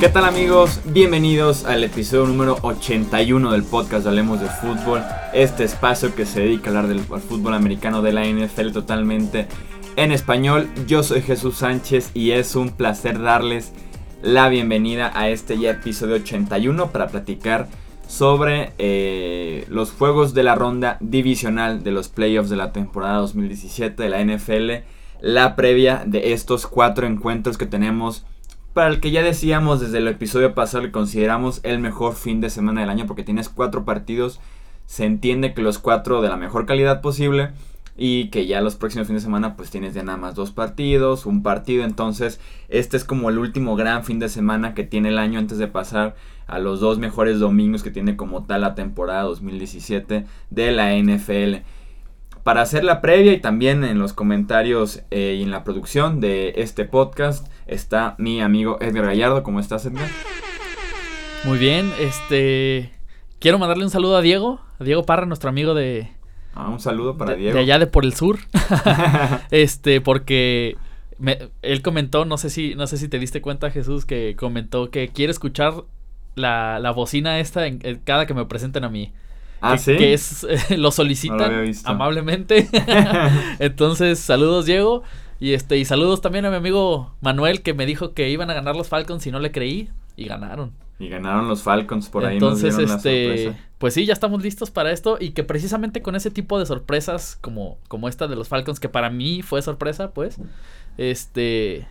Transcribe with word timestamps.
¿Qué 0.00 0.08
tal 0.08 0.24
amigos? 0.24 0.80
Bienvenidos 0.84 1.64
al 1.64 1.82
episodio 1.82 2.26
número 2.26 2.58
81 2.62 3.50
del 3.50 3.64
podcast 3.64 4.06
Hablemos 4.06 4.40
de 4.40 4.46
Fútbol, 4.46 5.02
este 5.32 5.64
espacio 5.64 6.14
que 6.14 6.26
se 6.26 6.42
dedica 6.42 6.66
a 6.66 6.68
hablar 6.68 6.86
del 6.86 7.00
fútbol 7.00 7.54
americano 7.54 8.02
de 8.02 8.12
la 8.12 8.24
NFL 8.24 8.70
totalmente 8.70 9.48
en 9.96 10.12
español. 10.12 10.68
Yo 10.86 11.02
soy 11.02 11.22
Jesús 11.22 11.56
Sánchez 11.56 12.12
y 12.14 12.30
es 12.30 12.54
un 12.54 12.70
placer 12.70 13.20
darles 13.20 13.72
la 14.22 14.48
bienvenida 14.48 15.10
a 15.12 15.28
este 15.28 15.58
ya 15.58 15.72
episodio 15.72 16.16
81 16.16 16.92
para 16.92 17.08
platicar 17.08 17.66
sobre 18.06 18.72
eh, 18.78 19.66
los 19.68 19.92
juegos 19.92 20.34
de 20.34 20.42
la 20.42 20.54
ronda 20.54 20.96
divisional 21.00 21.82
de 21.82 21.90
los 21.90 22.08
playoffs 22.08 22.50
de 22.50 22.56
la 22.56 22.72
temporada 22.72 23.18
2017 23.18 24.02
de 24.02 24.08
la 24.08 24.24
NFL, 24.24 24.86
la 25.20 25.56
previa 25.56 26.02
de 26.06 26.32
estos 26.32 26.66
cuatro 26.66 27.06
encuentros 27.06 27.58
que 27.58 27.66
tenemos 27.66 28.24
para 28.76 28.88
el 28.88 29.00
que 29.00 29.10
ya 29.10 29.22
decíamos 29.22 29.80
desde 29.80 29.98
el 29.98 30.08
episodio 30.08 30.54
pasado 30.54 30.84
que 30.84 30.90
consideramos 30.92 31.60
el 31.62 31.78
mejor 31.78 32.14
fin 32.14 32.42
de 32.42 32.50
semana 32.50 32.82
del 32.82 32.90
año 32.90 33.06
porque 33.06 33.22
tienes 33.22 33.48
cuatro 33.48 33.86
partidos, 33.86 34.38
se 34.84 35.06
entiende 35.06 35.54
que 35.54 35.62
los 35.62 35.78
cuatro 35.78 36.20
de 36.20 36.28
la 36.28 36.36
mejor 36.36 36.66
calidad 36.66 37.00
posible 37.00 37.52
y 37.96 38.28
que 38.28 38.46
ya 38.46 38.60
los 38.60 38.74
próximos 38.74 39.06
fines 39.06 39.22
de 39.22 39.26
semana 39.26 39.56
pues 39.56 39.70
tienes 39.70 39.94
ya 39.94 40.02
nada 40.02 40.18
más 40.18 40.34
dos 40.34 40.50
partidos, 40.50 41.24
un 41.24 41.42
partido, 41.42 41.84
entonces 41.84 42.38
este 42.68 42.98
es 42.98 43.04
como 43.04 43.30
el 43.30 43.38
último 43.38 43.76
gran 43.76 44.04
fin 44.04 44.18
de 44.18 44.28
semana 44.28 44.74
que 44.74 44.84
tiene 44.84 45.08
el 45.08 45.18
año 45.18 45.38
antes 45.38 45.56
de 45.56 45.68
pasar 45.68 46.14
a 46.46 46.58
los 46.58 46.80
dos 46.80 46.98
mejores 46.98 47.38
domingos 47.38 47.82
que 47.82 47.90
tiene 47.90 48.16
como 48.16 48.44
tal 48.44 48.60
la 48.60 48.74
temporada 48.74 49.22
2017 49.22 50.26
de 50.50 50.72
la 50.72 50.94
NFL 50.96 51.64
para 52.46 52.62
hacer 52.62 52.84
la 52.84 53.00
previa 53.00 53.32
y 53.32 53.40
también 53.40 53.82
en 53.82 53.98
los 53.98 54.12
comentarios 54.12 55.02
eh, 55.10 55.34
y 55.36 55.42
en 55.42 55.50
la 55.50 55.64
producción 55.64 56.20
de 56.20 56.54
este 56.58 56.84
podcast 56.84 57.48
está 57.66 58.14
mi 58.18 58.40
amigo 58.40 58.78
Edgar 58.80 59.06
Gallardo. 59.06 59.42
¿Cómo 59.42 59.58
estás, 59.58 59.84
Edgar? 59.84 60.08
Muy 61.42 61.58
bien, 61.58 61.92
este 61.98 62.92
quiero 63.40 63.58
mandarle 63.58 63.82
un 63.82 63.90
saludo 63.90 64.16
a 64.16 64.20
Diego, 64.20 64.60
a 64.78 64.84
Diego 64.84 65.02
Parra, 65.02 65.26
nuestro 65.26 65.48
amigo 65.48 65.74
de 65.74 66.12
ah, 66.54 66.68
un 66.68 66.78
saludo 66.78 67.16
para 67.16 67.34
Diego. 67.34 67.54
De 67.54 67.62
allá 67.62 67.80
de 67.80 67.88
por 67.88 68.04
el 68.04 68.14
sur. 68.14 68.38
este, 69.50 70.00
porque 70.00 70.76
él 71.62 71.82
comentó, 71.82 72.26
no 72.26 72.38
sé 72.38 72.48
si 72.48 72.76
no 72.76 72.86
sé 72.86 72.96
si 72.96 73.08
te 73.08 73.18
diste 73.18 73.40
cuenta, 73.40 73.72
Jesús, 73.72 74.04
que 74.04 74.36
comentó 74.38 74.92
que 74.92 75.08
quiere 75.08 75.32
escuchar 75.32 75.82
la, 76.36 76.78
la 76.78 76.92
bocina 76.92 77.40
esta 77.40 77.66
en, 77.66 77.80
cada 78.04 78.26
que 78.26 78.34
me 78.34 78.44
presenten 78.44 78.84
a 78.84 78.88
mí. 78.88 79.12
Ah, 79.60 79.76
que, 79.82 79.96
que 79.96 80.12
es, 80.12 80.46
lo 80.76 80.92
solicitan 80.92 81.72
amablemente. 81.84 82.68
Entonces, 83.58 84.20
saludos, 84.20 84.66
Diego. 84.66 85.02
Y 85.40 85.52
este, 85.52 85.76
y 85.76 85.84
saludos 85.84 86.20
también 86.20 86.44
a 86.46 86.50
mi 86.50 86.56
amigo 86.56 87.14
Manuel, 87.20 87.62
que 87.62 87.74
me 87.74 87.84
dijo 87.84 88.14
que 88.14 88.30
iban 88.30 88.50
a 88.50 88.54
ganar 88.54 88.76
los 88.76 88.88
Falcons 88.88 89.26
y 89.26 89.30
no 89.30 89.40
le 89.40 89.50
creí. 89.50 89.90
Y 90.16 90.26
ganaron. 90.26 90.72
Y 90.98 91.08
ganaron 91.08 91.46
los 91.48 91.62
Falcons 91.62 92.08
por 92.08 92.24
ahí. 92.24 92.34
Entonces, 92.34 92.78
este, 92.78 93.54
pues 93.78 93.92
sí, 93.92 94.06
ya 94.06 94.14
estamos 94.14 94.42
listos 94.42 94.70
para 94.70 94.92
esto. 94.92 95.18
Y 95.20 95.30
que 95.30 95.44
precisamente 95.44 96.00
con 96.00 96.16
ese 96.16 96.30
tipo 96.30 96.58
de 96.58 96.64
sorpresas, 96.64 97.36
como, 97.40 97.76
como 97.88 98.08
esta 98.08 98.28
de 98.28 98.36
los 98.36 98.48
Falcons, 98.48 98.80
que 98.80 98.88
para 98.88 99.10
mí 99.10 99.42
fue 99.42 99.60
sorpresa, 99.60 100.12
pues. 100.12 100.38
Este. 100.96 101.86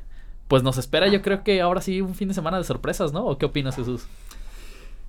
Pues 0.48 0.62
nos 0.62 0.78
espera, 0.78 1.08
yo 1.08 1.24
creo 1.24 1.44
que 1.44 1.60
ahora 1.60 1.82
sí 1.82 2.02
un 2.02 2.14
fin 2.14 2.28
de 2.28 2.36
semana 2.36 2.58
de 2.58 2.64
sorpresas, 2.64 3.14
¿no? 3.14 3.26
¿O 3.26 3.40
qué 3.40 3.48
opinas, 3.48 3.76
Jesús? 3.76 4.06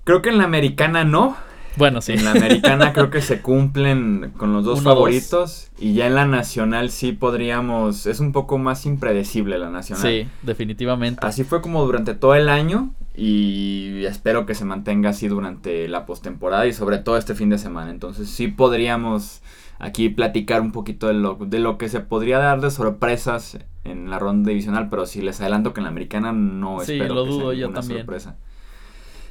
Creo 0.06 0.22
que 0.22 0.28
en 0.28 0.38
la 0.38 0.44
americana 0.44 1.04
no. 1.04 1.36
Bueno, 1.76 2.00
sí. 2.00 2.12
En 2.12 2.24
la 2.24 2.30
americana 2.30 2.92
creo 2.94 3.10
que 3.10 3.20
se 3.20 3.42
cumplen 3.42 4.32
con 4.36 4.52
los 4.52 4.64
dos 4.64 4.84
favoritos. 4.84 5.72
Y 5.80 5.94
ya 5.94 6.06
en 6.06 6.14
la 6.14 6.24
nacional 6.24 6.90
sí 6.90 7.10
podríamos. 7.10 8.06
Es 8.06 8.20
un 8.20 8.30
poco 8.30 8.56
más 8.56 8.86
impredecible 8.86 9.58
la 9.58 9.68
nacional. 9.68 10.06
Sí, 10.06 10.28
definitivamente. 10.42 11.26
Así 11.26 11.42
fue 11.42 11.60
como 11.60 11.84
durante 11.84 12.14
todo 12.14 12.36
el 12.36 12.48
año. 12.48 12.94
Y 13.16 14.04
espero 14.04 14.46
que 14.46 14.54
se 14.54 14.64
mantenga 14.64 15.10
así 15.10 15.26
durante 15.26 15.88
la 15.88 16.06
postemporada 16.06 16.68
y 16.68 16.72
sobre 16.72 16.98
todo 16.98 17.16
este 17.16 17.34
fin 17.34 17.50
de 17.50 17.58
semana. 17.58 17.90
Entonces 17.90 18.30
sí 18.30 18.46
podríamos 18.46 19.42
aquí 19.80 20.08
platicar 20.08 20.60
un 20.60 20.70
poquito 20.70 21.08
de 21.08 21.14
lo, 21.14 21.34
de 21.34 21.58
lo 21.58 21.78
que 21.78 21.88
se 21.88 21.98
podría 21.98 22.38
dar 22.38 22.60
de 22.60 22.70
sorpresas 22.70 23.58
en 23.82 24.08
la 24.08 24.20
ronda 24.20 24.50
divisional. 24.50 24.88
Pero 24.88 25.04
sí 25.04 25.20
les 25.20 25.40
adelanto 25.40 25.74
que 25.74 25.80
en 25.80 25.84
la 25.84 25.90
americana 25.90 26.30
no 26.30 26.78
sí, 26.78 26.92
espero 26.92 27.16
lo 27.16 27.24
que 27.24 27.30
dudo 27.30 27.50
sea 27.50 27.58
yo 27.58 27.70
también. 27.70 27.98
sorpresa. 28.02 28.36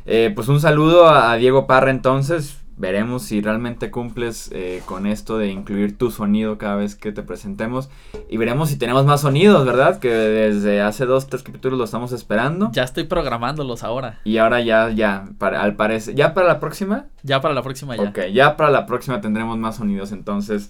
Eh, 0.05 0.31
pues 0.35 0.47
un 0.47 0.59
saludo 0.59 1.09
a 1.09 1.35
Diego 1.35 1.67
Parra 1.67 1.91
entonces. 1.91 2.61
Veremos 2.77 3.23
si 3.23 3.39
realmente 3.39 3.89
cumples 3.89 4.49
eh, 4.53 4.81
con 4.85 5.05
esto 5.05 5.38
de 5.38 5.47
incluir 5.49 5.97
tu 5.97 6.11
sonido 6.11 6.57
cada 6.57 6.75
vez 6.75 6.95
que 6.95 7.13
te 7.13 7.23
presentemos. 7.23 7.89
Y 8.29 8.35
veremos 8.35 8.67
si 8.67 8.77
tenemos 8.77 9.05
más 9.05 9.21
sonidos, 9.21 9.66
¿verdad? 9.66 9.99
Que 9.99 10.09
desde 10.09 10.81
hace 10.81 11.05
dos, 11.05 11.27
tres 11.27 11.41
capítulos 11.41 11.79
lo 11.79 11.85
estamos 11.85 12.11
esperando. 12.11 12.71
Ya 12.73 12.83
estoy 12.83 13.05
programándolos 13.05 13.83
ahora. 13.83 14.19
Y 14.25 14.38
ahora 14.39 14.59
ya, 14.59 14.89
ya, 14.89 15.29
para, 15.38 15.61
al 15.61 15.77
parecer. 15.77 16.16
¿Ya 16.16 16.33
para 16.33 16.47
la 16.47 16.59
próxima? 16.59 17.05
Ya 17.23 17.39
para 17.39 17.53
la 17.53 17.61
próxima 17.61 17.95
ya. 17.95 18.03
Ok, 18.03 18.19
ya 18.33 18.57
para 18.57 18.69
la 18.69 18.85
próxima 18.85 19.22
tendremos 19.22 19.57
más 19.57 19.77
sonidos 19.77 20.11
entonces. 20.11 20.69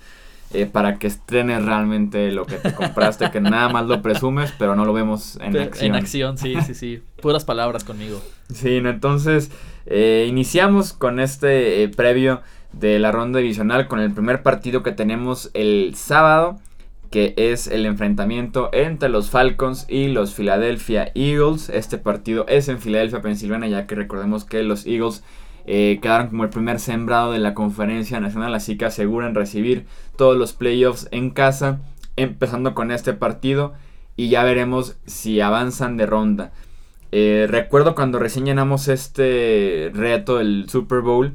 Eh, 0.53 0.67
para 0.67 0.99
que 0.99 1.07
estrenes 1.07 1.65
realmente 1.65 2.31
lo 2.31 2.45
que 2.45 2.55
te 2.57 2.73
compraste, 2.73 3.31
que 3.31 3.41
nada 3.41 3.67
más 3.67 3.87
lo 3.87 4.01
presumes, 4.01 4.53
pero 4.57 4.75
no 4.75 4.85
lo 4.85 4.93
vemos 4.93 5.37
en 5.41 5.57
acción. 5.57 5.87
En 5.87 5.95
acción, 5.95 6.37
sí, 6.37 6.55
sí, 6.65 6.75
sí. 6.75 7.01
Puras 7.21 7.43
palabras 7.43 7.83
conmigo. 7.83 8.21
Sí, 8.53 8.79
¿no? 8.79 8.89
entonces 8.89 9.51
eh, 9.87 10.27
iniciamos 10.29 10.93
con 10.93 11.19
este 11.19 11.83
eh, 11.83 11.89
previo 11.89 12.41
de 12.73 12.99
la 12.99 13.11
ronda 13.11 13.39
divisional 13.39 13.87
con 13.87 13.99
el 13.99 14.11
primer 14.11 14.43
partido 14.43 14.83
que 14.83 14.91
tenemos 14.91 15.49
el 15.53 15.93
sábado, 15.95 16.59
que 17.09 17.33
es 17.37 17.67
el 17.67 17.85
enfrentamiento 17.85 18.69
entre 18.71 19.09
los 19.09 19.29
Falcons 19.29 19.85
y 19.87 20.09
los 20.09 20.33
Philadelphia 20.33 21.11
Eagles. 21.15 21.69
Este 21.69 21.97
partido 21.97 22.45
es 22.47 22.67
en 22.67 22.79
Filadelfia, 22.79 23.21
Pensilvania, 23.21 23.69
ya 23.69 23.87
que 23.87 23.95
recordemos 23.95 24.45
que 24.45 24.63
los 24.63 24.85
Eagles 24.85 25.23
eh, 25.67 25.99
quedaron 26.01 26.27
como 26.27 26.43
el 26.43 26.49
primer 26.49 26.79
sembrado 26.79 27.31
de 27.31 27.39
la 27.39 27.53
conferencia 27.53 28.19
nacional, 28.19 28.53
así 28.53 28.77
que 28.77 28.85
aseguran 28.85 29.35
recibir 29.35 29.85
todos 30.15 30.37
los 30.37 30.53
playoffs 30.53 31.07
en 31.11 31.31
casa, 31.31 31.79
empezando 32.15 32.75
con 32.75 32.91
este 32.91 33.13
partido 33.13 33.73
y 34.15 34.29
ya 34.29 34.43
veremos 34.43 34.97
si 35.05 35.41
avanzan 35.41 35.97
de 35.97 36.05
ronda. 36.05 36.51
Eh, 37.11 37.47
recuerdo 37.49 37.95
cuando 37.95 38.19
recién 38.19 38.45
llenamos 38.45 38.87
este 38.87 39.91
reto 39.93 40.37
del 40.37 40.69
Super 40.69 41.01
Bowl, 41.01 41.33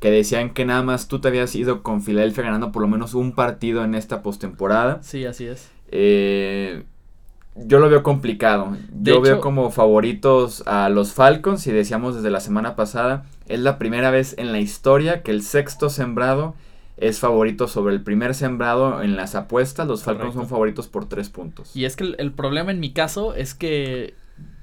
que 0.00 0.10
decían 0.10 0.50
que 0.50 0.64
nada 0.64 0.82
más 0.82 1.08
tú 1.08 1.20
te 1.20 1.28
habías 1.28 1.54
ido 1.54 1.82
con 1.82 2.02
Filadelfia 2.02 2.44
ganando 2.44 2.72
por 2.72 2.82
lo 2.82 2.88
menos 2.88 3.14
un 3.14 3.32
partido 3.32 3.84
en 3.84 3.94
esta 3.94 4.22
postemporada. 4.22 5.02
Sí, 5.02 5.24
así 5.24 5.46
es. 5.46 5.70
Eh, 5.88 6.84
yo 7.56 7.78
lo 7.78 7.88
veo 7.88 8.02
complicado. 8.02 8.76
yo 9.00 9.20
veo 9.20 9.40
como 9.40 9.70
favoritos 9.70 10.62
a 10.66 10.88
los 10.88 11.12
Falcons 11.12 11.66
y 11.66 11.72
decíamos 11.72 12.16
desde 12.16 12.30
la 12.30 12.40
semana 12.40 12.74
pasada, 12.76 13.24
es 13.46 13.60
la 13.60 13.78
primera 13.78 14.10
vez 14.10 14.34
en 14.38 14.52
la 14.52 14.60
historia 14.60 15.22
que 15.22 15.30
el 15.30 15.42
sexto 15.42 15.88
sembrado 15.90 16.54
es 16.96 17.18
favorito 17.18 17.66
sobre 17.68 17.94
el 17.94 18.02
primer 18.02 18.34
sembrado 18.34 19.02
en 19.02 19.16
las 19.16 19.34
apuestas. 19.34 19.86
Los 19.88 20.02
Falcons 20.04 20.26
Correcto. 20.26 20.40
son 20.42 20.48
favoritos 20.48 20.88
por 20.88 21.06
tres 21.08 21.28
puntos. 21.28 21.74
Y 21.76 21.84
es 21.84 21.96
que 21.96 22.04
el, 22.04 22.16
el 22.18 22.32
problema 22.32 22.70
en 22.70 22.80
mi 22.80 22.92
caso 22.92 23.34
es 23.34 23.54
que 23.54 24.14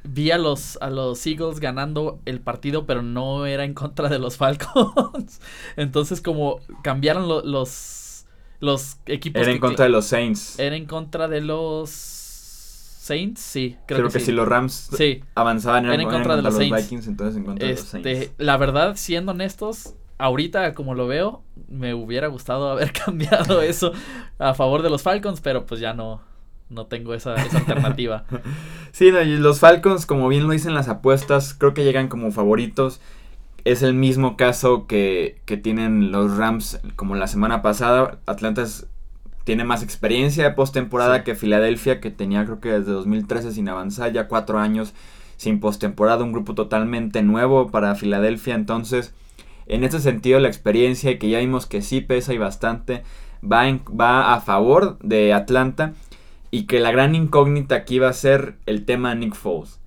vi 0.03 0.31
a 0.31 0.37
los, 0.37 0.77
a 0.81 0.89
los 0.89 1.25
Eagles 1.27 1.59
ganando 1.59 2.19
el 2.25 2.39
partido, 2.39 2.85
pero 2.85 3.01
no 3.03 3.45
era 3.45 3.65
en 3.65 3.73
contra 3.73 4.07
de 4.09 4.17
los 4.19 4.37
Falcons. 4.37 5.39
Entonces, 5.77 6.21
como 6.21 6.59
cambiaron 6.83 7.27
lo- 7.27 7.43
los, 7.43 8.25
los 8.61 8.97
equipos. 9.05 9.41
Era 9.41 9.51
en 9.51 9.59
contra 9.59 9.85
de 9.85 9.91
los 9.91 10.05
Saints. 10.05 10.57
Era 10.59 10.75
en 10.75 10.85
contra 10.85 11.27
de 11.27 11.41
los 11.41 11.89
Saints, 13.01 13.41
sí, 13.41 13.77
creo, 13.87 13.97
Creo, 13.97 14.07
que, 14.09 14.13
que, 14.13 14.19
sí. 14.19 14.25
si 14.27 14.31
los 14.31 14.47
Rams 14.47 14.89
Sí, 14.95 15.23
avanzaban 15.33 15.85
en 15.85 15.91
eran 16.01 16.05
contra 16.11 16.35
de 16.35 16.43
los. 16.43 16.57
Vikings, 16.59 17.07
entonces 17.07 17.35
en 17.35 17.45
contra 17.45 17.65
de 17.67 17.73
los 17.73 17.81
este, 17.95 18.03
Saints. 18.03 18.31
la 18.37 18.57
verdad, 18.57 18.95
siendo 18.95 19.31
honestos, 19.31 19.95
ahorita 20.19 20.75
como 20.75 20.93
lo 20.93 21.07
veo, 21.07 21.41
me 21.67 21.95
hubiera 21.95 22.27
gustado 22.27 22.69
haber 22.69 22.91
cambiado 23.05 23.63
eso 23.63 23.91
a 24.37 24.53
favor 24.53 24.83
de 24.83 24.91
los 24.91 25.01
Falcons, 25.01 25.41
pero 25.41 25.65
pues 25.65 25.81
ya 25.81 25.95
no, 25.95 26.21
no 26.69 26.85
tengo 26.85 27.15
esa, 27.15 27.33
esa 27.35 27.57
alternativa. 27.57 28.25
Sí, 28.91 29.09
no, 29.09 29.21
y 29.21 29.37
los 29.37 29.59
Falcons, 29.61 30.05
como 30.05 30.27
bien 30.27 30.43
lo 30.45 30.51
dicen 30.51 30.73
las 30.73 30.89
apuestas, 30.89 31.53
creo 31.53 31.73
que 31.73 31.85
llegan 31.85 32.09
como 32.09 32.31
favoritos. 32.31 32.99
Es 33.63 33.83
el 33.83 33.93
mismo 33.93 34.35
caso 34.35 34.85
que, 34.85 35.39
que 35.45 35.55
tienen 35.55 36.11
los 36.11 36.35
Rams 36.35 36.79
como 36.97 37.15
la 37.15 37.27
semana 37.27 37.61
pasada. 37.61 38.19
Atlanta 38.25 38.63
es- 38.63 38.87
tiene 39.43 39.63
más 39.63 39.83
experiencia 39.83 40.43
de 40.43 40.51
postemporada 40.51 41.17
Sí. 41.17 41.23
que 41.23 41.35
Filadelfia, 41.35 41.99
que 41.99 42.11
tenía 42.11 42.45
creo 42.45 42.59
que 42.59 42.69
desde 42.69 42.91
2013 42.91 43.51
sin 43.51 43.69
avanzar, 43.69 44.11
ya 44.11 44.27
cuatro 44.27 44.59
años 44.59 44.93
sin 45.37 45.59
postemporada, 45.59 46.23
un 46.23 46.31
grupo 46.31 46.53
totalmente 46.53 47.23
nuevo 47.23 47.71
para 47.71 47.95
Filadelfia. 47.95 48.53
Entonces, 48.55 49.13
en 49.65 49.83
ese 49.83 49.99
sentido, 49.99 50.39
la 50.39 50.47
experiencia, 50.47 51.17
que 51.17 51.29
ya 51.29 51.39
vimos 51.39 51.65
que 51.65 51.81
sí 51.81 52.01
pesa 52.01 52.33
y 52.33 52.37
bastante, 52.37 53.03
va, 53.43 53.67
en- 53.67 53.81
va 53.99 54.33
a 54.35 54.41
favor 54.41 54.99
de 54.99 55.33
Atlanta. 55.33 55.93
Y 56.53 56.63
que 56.67 56.79
la 56.81 56.91
gran 56.91 57.15
incógnita 57.15 57.75
aquí 57.75 57.97
va 57.97 58.09
a 58.09 58.13
ser 58.13 58.55
el 58.65 58.83
tema 58.85 59.15
Nick 59.15 59.33
Foles. 59.35 59.79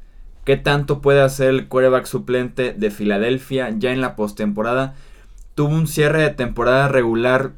¿Qué 0.45 0.57
tanto 0.57 1.01
puede 1.03 1.21
hacer 1.21 1.51
el 1.51 1.69
quarterback 1.69 2.07
suplente 2.07 2.73
de 2.73 2.91
Filadelfia 2.91 3.69
ya 3.79 3.93
en 3.93 4.01
la 4.01 4.17
postemporada? 4.17 4.95
Tuvo 5.55 5.75
un 5.75 5.87
cierre 5.87 6.23
de 6.23 6.31
temporada 6.31 6.89
regular 6.89 7.53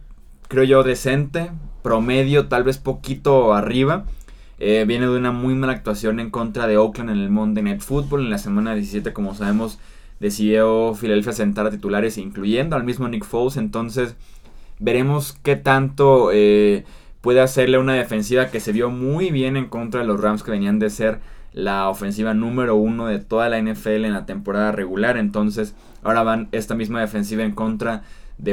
creo 0.48 0.64
yo, 0.64 0.82
decente, 0.82 1.50
promedio, 1.86 2.48
tal 2.48 2.64
vez 2.64 2.78
poquito 2.78 3.54
arriba. 3.54 4.06
Eh, 4.58 4.84
viene 4.88 5.06
de 5.06 5.16
una 5.16 5.30
muy 5.30 5.54
mala 5.54 5.72
actuación 5.72 6.18
en 6.18 6.30
contra 6.30 6.66
de 6.66 6.78
Oakland 6.78 7.10
en 7.10 7.18
el 7.18 7.30
Monday 7.30 7.62
Night 7.62 7.80
Football. 7.80 8.22
En 8.22 8.30
la 8.30 8.38
semana 8.38 8.74
17, 8.74 9.12
como 9.12 9.36
sabemos, 9.36 9.78
decidió 10.18 10.94
Filadelfia 10.94 11.32
sentar 11.32 11.64
a 11.64 11.70
titulares, 11.70 12.18
incluyendo 12.18 12.74
al 12.74 12.82
mismo 12.82 13.06
Nick 13.06 13.24
Foles. 13.24 13.56
Entonces, 13.56 14.16
veremos 14.80 15.38
qué 15.44 15.54
tanto 15.54 16.30
eh, 16.32 16.84
puede 17.20 17.40
hacerle 17.40 17.78
una 17.78 17.94
defensiva 17.94 18.48
que 18.48 18.58
se 18.58 18.72
vio 18.72 18.90
muy 18.90 19.30
bien 19.30 19.56
en 19.56 19.66
contra 19.66 20.00
de 20.00 20.08
los 20.08 20.20
Rams, 20.20 20.42
que 20.42 20.50
venían 20.50 20.80
de 20.80 20.90
ser 20.90 21.20
la 21.52 21.88
ofensiva 21.88 22.34
número 22.34 22.74
uno 22.74 23.06
de 23.06 23.20
toda 23.20 23.48
la 23.48 23.62
NFL 23.62 24.06
en 24.06 24.12
la 24.12 24.26
temporada 24.26 24.72
regular. 24.72 25.18
Entonces, 25.18 25.76
ahora 26.02 26.24
van 26.24 26.48
esta 26.50 26.74
misma 26.74 27.00
defensiva 27.00 27.44
en 27.44 27.52
contra 27.52 27.98
de 27.98 28.02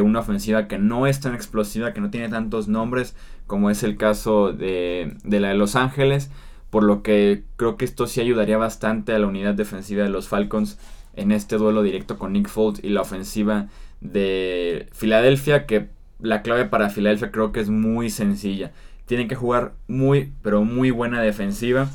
una 0.02 0.20
ofensiva 0.20 0.68
que 0.68 0.78
no 0.78 1.08
es 1.08 1.20
tan 1.20 1.36
explosiva, 1.36 1.94
que 1.94 2.02
no 2.02 2.10
tiene 2.10 2.30
tantos 2.30 2.68
nombres 2.68 3.16
como 3.48 3.70
es 3.70 3.84
el 3.84 3.98
caso 3.98 4.54
de, 4.54 5.16
de 5.24 5.40
la 5.40 5.50
de 5.50 5.56
Los 5.56 5.76
Ángeles, 5.76 6.32
por 6.70 6.84
lo 6.84 7.04
que 7.04 7.44
creo 7.56 7.78
que 7.78 7.86
esto 7.86 8.08
sí 8.08 8.22
ayudaría 8.22 8.58
bastante 8.58 9.14
a 9.14 9.20
la 9.20 9.28
unidad 9.28 9.54
defensiva 9.54 10.04
de 10.04 10.10
los 10.10 10.28
Falcons 10.28 10.80
en 11.16 11.32
este 11.32 11.58
duelo 11.58 11.84
directo 11.84 12.18
con 12.18 12.34
Nick 12.34 12.50
Foles 12.50 12.84
y 12.84 12.90
la 12.90 13.02
ofensiva 13.02 13.68
de 14.02 14.88
Filadelfia, 14.92 15.66
que 15.66 15.90
la 16.20 16.42
clave 16.42 16.66
para 16.66 16.90
Filadelfia 16.90 17.32
creo 17.32 17.52
que 17.52 17.60
es 17.60 17.70
muy 17.70 18.10
sencilla. 18.10 18.72
Tienen 19.06 19.28
que 19.28 19.36
jugar 19.36 19.74
muy, 19.88 20.34
pero 20.42 20.64
muy 20.64 20.92
buena 20.92 21.22
defensiva. 21.22 21.90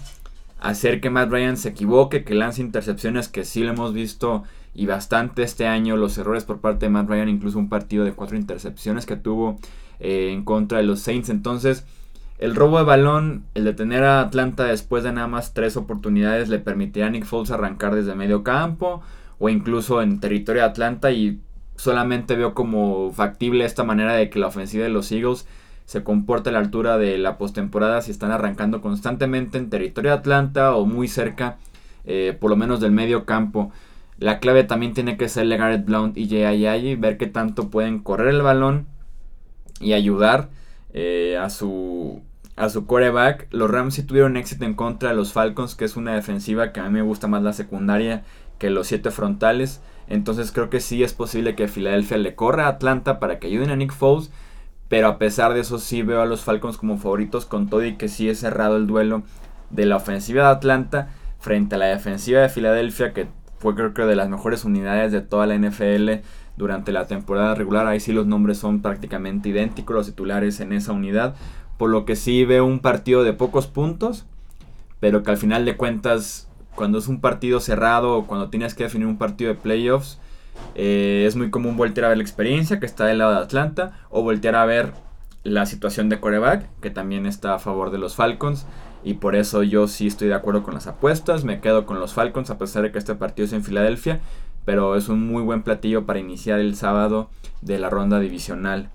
Hacer 0.60 1.00
que 1.00 1.10
Matt 1.10 1.30
Ryan 1.30 1.56
se 1.56 1.70
equivoque, 1.70 2.24
que 2.24 2.34
lance 2.34 2.60
intercepciones, 2.60 3.28
que 3.28 3.44
sí 3.44 3.62
lo 3.62 3.70
hemos 3.70 3.94
visto 3.94 4.44
y 4.74 4.86
bastante 4.86 5.42
este 5.42 5.66
año. 5.66 5.96
Los 5.96 6.18
errores 6.18 6.44
por 6.44 6.60
parte 6.60 6.86
de 6.86 6.90
Matt 6.90 7.08
Ryan, 7.08 7.28
incluso 7.28 7.58
un 7.58 7.68
partido 7.68 8.04
de 8.04 8.12
cuatro 8.12 8.36
intercepciones 8.36 9.06
que 9.06 9.16
tuvo 9.16 9.58
eh, 10.00 10.30
en 10.32 10.44
contra 10.44 10.78
de 10.78 10.84
los 10.84 11.00
Saints. 11.00 11.28
Entonces, 11.28 11.84
el 12.38 12.54
robo 12.54 12.78
de 12.78 12.84
balón, 12.84 13.44
el 13.54 13.64
de 13.64 13.74
tener 13.74 14.04
a 14.04 14.20
Atlanta 14.20 14.64
después 14.64 15.02
de 15.02 15.12
nada 15.12 15.26
más 15.26 15.54
tres 15.54 15.76
oportunidades, 15.76 16.48
le 16.48 16.60
permitirá 16.60 17.08
a 17.08 17.10
Nick 17.10 17.24
Foles 17.24 17.50
arrancar 17.50 17.94
desde 17.94 18.14
medio 18.14 18.44
campo 18.44 19.02
o 19.38 19.48
incluso 19.48 20.02
en 20.02 20.20
territorio 20.20 20.62
de 20.62 20.68
Atlanta. 20.68 21.10
Y 21.10 21.40
solamente 21.76 22.36
veo 22.36 22.54
como 22.54 23.12
factible 23.12 23.64
esta 23.64 23.84
manera 23.84 24.14
de 24.14 24.30
que 24.30 24.38
la 24.38 24.48
ofensiva 24.48 24.84
de 24.84 24.90
los 24.90 25.10
Eagles 25.10 25.46
se 25.84 26.04
comporte 26.04 26.50
a 26.50 26.52
la 26.52 26.58
altura 26.58 26.98
de 26.98 27.16
la 27.16 27.38
postemporada 27.38 28.02
si 28.02 28.10
están 28.10 28.30
arrancando 28.30 28.82
constantemente 28.82 29.56
en 29.56 29.70
territorio 29.70 30.10
de 30.10 30.18
Atlanta 30.18 30.74
o 30.74 30.84
muy 30.84 31.08
cerca, 31.08 31.56
eh, 32.04 32.36
por 32.38 32.50
lo 32.50 32.56
menos 32.56 32.78
del 32.80 32.92
medio 32.92 33.24
campo. 33.24 33.72
La 34.18 34.40
clave 34.40 34.64
también 34.64 34.94
tiene 34.94 35.16
que 35.16 35.28
ser 35.28 35.48
Garrett 35.48 35.84
Blount 35.84 36.16
y 36.16 36.28
Jay 36.28 36.96
ver 36.96 37.16
qué 37.18 37.26
tanto 37.26 37.70
pueden 37.70 38.00
correr 38.00 38.28
el 38.28 38.42
balón 38.42 38.86
y 39.80 39.92
ayudar 39.92 40.48
eh, 40.92 41.38
a 41.40 41.50
su 41.50 42.22
a 42.56 42.68
su 42.68 42.86
quarterback. 42.86 43.46
Los 43.52 43.70
Rams 43.70 43.94
sí 43.94 44.02
tuvieron 44.02 44.36
éxito 44.36 44.64
en 44.64 44.74
contra 44.74 45.10
de 45.10 45.14
los 45.14 45.32
Falcons, 45.32 45.76
que 45.76 45.84
es 45.84 45.96
una 45.96 46.14
defensiva 46.14 46.72
que 46.72 46.80
a 46.80 46.84
mí 46.84 46.90
me 46.90 47.02
gusta 47.02 47.28
más 47.28 47.42
la 47.42 47.52
secundaria 47.52 48.24
que 48.58 48.70
los 48.70 48.88
siete 48.88 49.10
frontales. 49.10 49.80
Entonces 50.08 50.50
creo 50.50 50.68
que 50.68 50.80
sí 50.80 51.04
es 51.04 51.14
posible 51.14 51.54
que 51.54 51.68
Filadelfia 51.68 52.16
le 52.18 52.34
corra 52.34 52.66
a 52.66 52.70
Atlanta 52.70 53.20
para 53.20 53.38
que 53.38 53.46
ayuden 53.46 53.70
a 53.70 53.76
Nick 53.76 53.92
Foles. 53.92 54.32
Pero 54.88 55.06
a 55.06 55.18
pesar 55.18 55.54
de 55.54 55.60
eso 55.60 55.78
sí 55.78 56.02
veo 56.02 56.22
a 56.22 56.26
los 56.26 56.40
Falcons 56.40 56.78
como 56.78 56.98
favoritos 56.98 57.46
con 57.46 57.68
todo 57.68 57.84
y 57.84 57.96
que 57.96 58.08
sí 58.08 58.28
he 58.28 58.34
cerrado 58.34 58.76
el 58.76 58.86
duelo 58.86 59.22
de 59.70 59.86
la 59.86 59.96
ofensiva 59.96 60.44
de 60.44 60.50
Atlanta 60.50 61.10
frente 61.38 61.76
a 61.76 61.78
la 61.78 61.86
defensiva 61.86 62.40
de 62.40 62.48
Filadelfia 62.48 63.12
que 63.12 63.28
fue 63.58 63.74
creo 63.74 63.94
que 63.94 64.02
de 64.02 64.16
las 64.16 64.28
mejores 64.28 64.64
unidades 64.64 65.12
de 65.12 65.20
toda 65.20 65.46
la 65.46 65.56
NFL 65.56 66.24
durante 66.56 66.92
la 66.92 67.06
temporada 67.06 67.54
regular. 67.54 67.86
Ahí 67.86 68.00
sí 68.00 68.12
los 68.12 68.26
nombres 68.26 68.58
son 68.58 68.82
prácticamente 68.82 69.48
idénticos, 69.48 69.94
los 69.94 70.06
titulares 70.06 70.60
en 70.60 70.72
esa 70.72 70.92
unidad. 70.92 71.34
Por 71.76 71.90
lo 71.90 72.04
que 72.04 72.16
sí 72.16 72.44
veo 72.44 72.66
un 72.66 72.80
partido 72.80 73.24
de 73.24 73.32
pocos 73.32 73.66
puntos, 73.66 74.26
pero 75.00 75.22
que 75.22 75.30
al 75.30 75.36
final 75.36 75.64
de 75.64 75.76
cuentas, 75.76 76.48
cuando 76.74 76.98
es 76.98 77.08
un 77.08 77.20
partido 77.20 77.60
cerrado 77.60 78.16
o 78.16 78.26
cuando 78.26 78.50
tienes 78.50 78.74
que 78.74 78.84
definir 78.84 79.06
un 79.06 79.18
partido 79.18 79.52
de 79.52 79.58
playoffs, 79.58 80.18
eh, 80.74 81.24
es 81.26 81.36
muy 81.36 81.50
común 81.50 81.76
voltear 81.76 82.06
a 82.06 82.08
ver 82.08 82.18
la 82.18 82.24
experiencia 82.24 82.80
que 82.80 82.86
está 82.86 83.06
del 83.06 83.18
lado 83.18 83.32
de 83.32 83.38
Atlanta 83.38 83.92
o 84.10 84.22
voltear 84.22 84.56
a 84.56 84.66
ver 84.66 84.92
la 85.44 85.66
situación 85.66 86.08
de 86.08 86.18
coreback, 86.20 86.68
que 86.80 86.90
también 86.90 87.26
está 87.26 87.54
a 87.54 87.58
favor 87.58 87.90
de 87.90 87.98
los 87.98 88.16
Falcons. 88.16 88.66
Y 89.04 89.14
por 89.14 89.36
eso 89.36 89.62
yo 89.62 89.88
sí 89.88 90.06
estoy 90.06 90.28
de 90.28 90.34
acuerdo 90.34 90.62
con 90.62 90.74
las 90.74 90.86
apuestas. 90.86 91.44
Me 91.44 91.60
quedo 91.60 91.86
con 91.86 92.00
los 92.00 92.14
Falcons 92.14 92.50
a 92.50 92.58
pesar 92.58 92.82
de 92.82 92.92
que 92.92 92.98
este 92.98 93.14
partido 93.14 93.46
es 93.46 93.52
en 93.52 93.64
Filadelfia 93.64 94.20
pero 94.68 94.96
es 94.96 95.08
un 95.08 95.26
muy 95.26 95.42
buen 95.42 95.62
platillo 95.62 96.04
para 96.04 96.18
iniciar 96.18 96.60
el 96.60 96.74
sábado 96.74 97.30
de 97.62 97.78
la 97.78 97.88
ronda 97.88 98.20
divisional. 98.20 98.90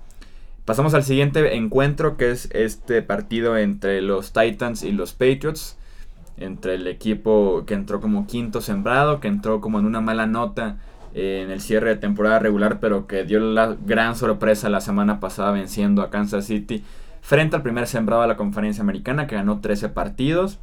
Pasamos 0.66 0.94
al 0.94 1.02
siguiente 1.04 1.56
encuentro 1.56 2.16
que 2.16 2.30
es 2.30 2.48
este 2.54 3.02
partido 3.02 3.58
entre 3.58 4.00
los 4.04 4.34
Titans 4.34 4.84
y 4.84 4.92
los 4.92 5.14
Patriots. 5.14 5.76
Entre 6.38 6.76
el 6.76 6.86
equipo 6.86 7.64
que 7.66 7.74
entró 7.74 8.02
como 8.02 8.28
quinto 8.28 8.62
sembrado, 8.62 9.20
que 9.20 9.28
entró 9.28 9.62
como 9.62 9.80
en 9.80 9.88
una 9.88 10.00
mala 10.00 10.28
nota 10.28 10.78
en 11.16 11.50
el 11.50 11.60
cierre 11.60 11.90
de 11.90 11.96
temporada 11.96 12.38
regular, 12.38 12.80
pero 12.80 13.08
que 13.08 13.24
dio 13.24 13.40
la 13.40 13.76
gran 13.84 14.16
sorpresa 14.16 14.70
la 14.70 14.80
semana 14.80 15.20
pasada 15.20 15.54
venciendo 15.54 16.04
a 16.04 16.12
Kansas 16.12 16.46
City 16.46 16.84
frente 17.24 17.56
al 17.56 17.62
primer 17.62 17.88
sembrado 17.88 18.22
de 18.22 18.28
la 18.28 18.36
conferencia 18.36 18.82
americana 18.82 19.28
que 19.28 19.36
ganó 19.36 19.62
13 19.62 19.90
partidos. 19.90 20.60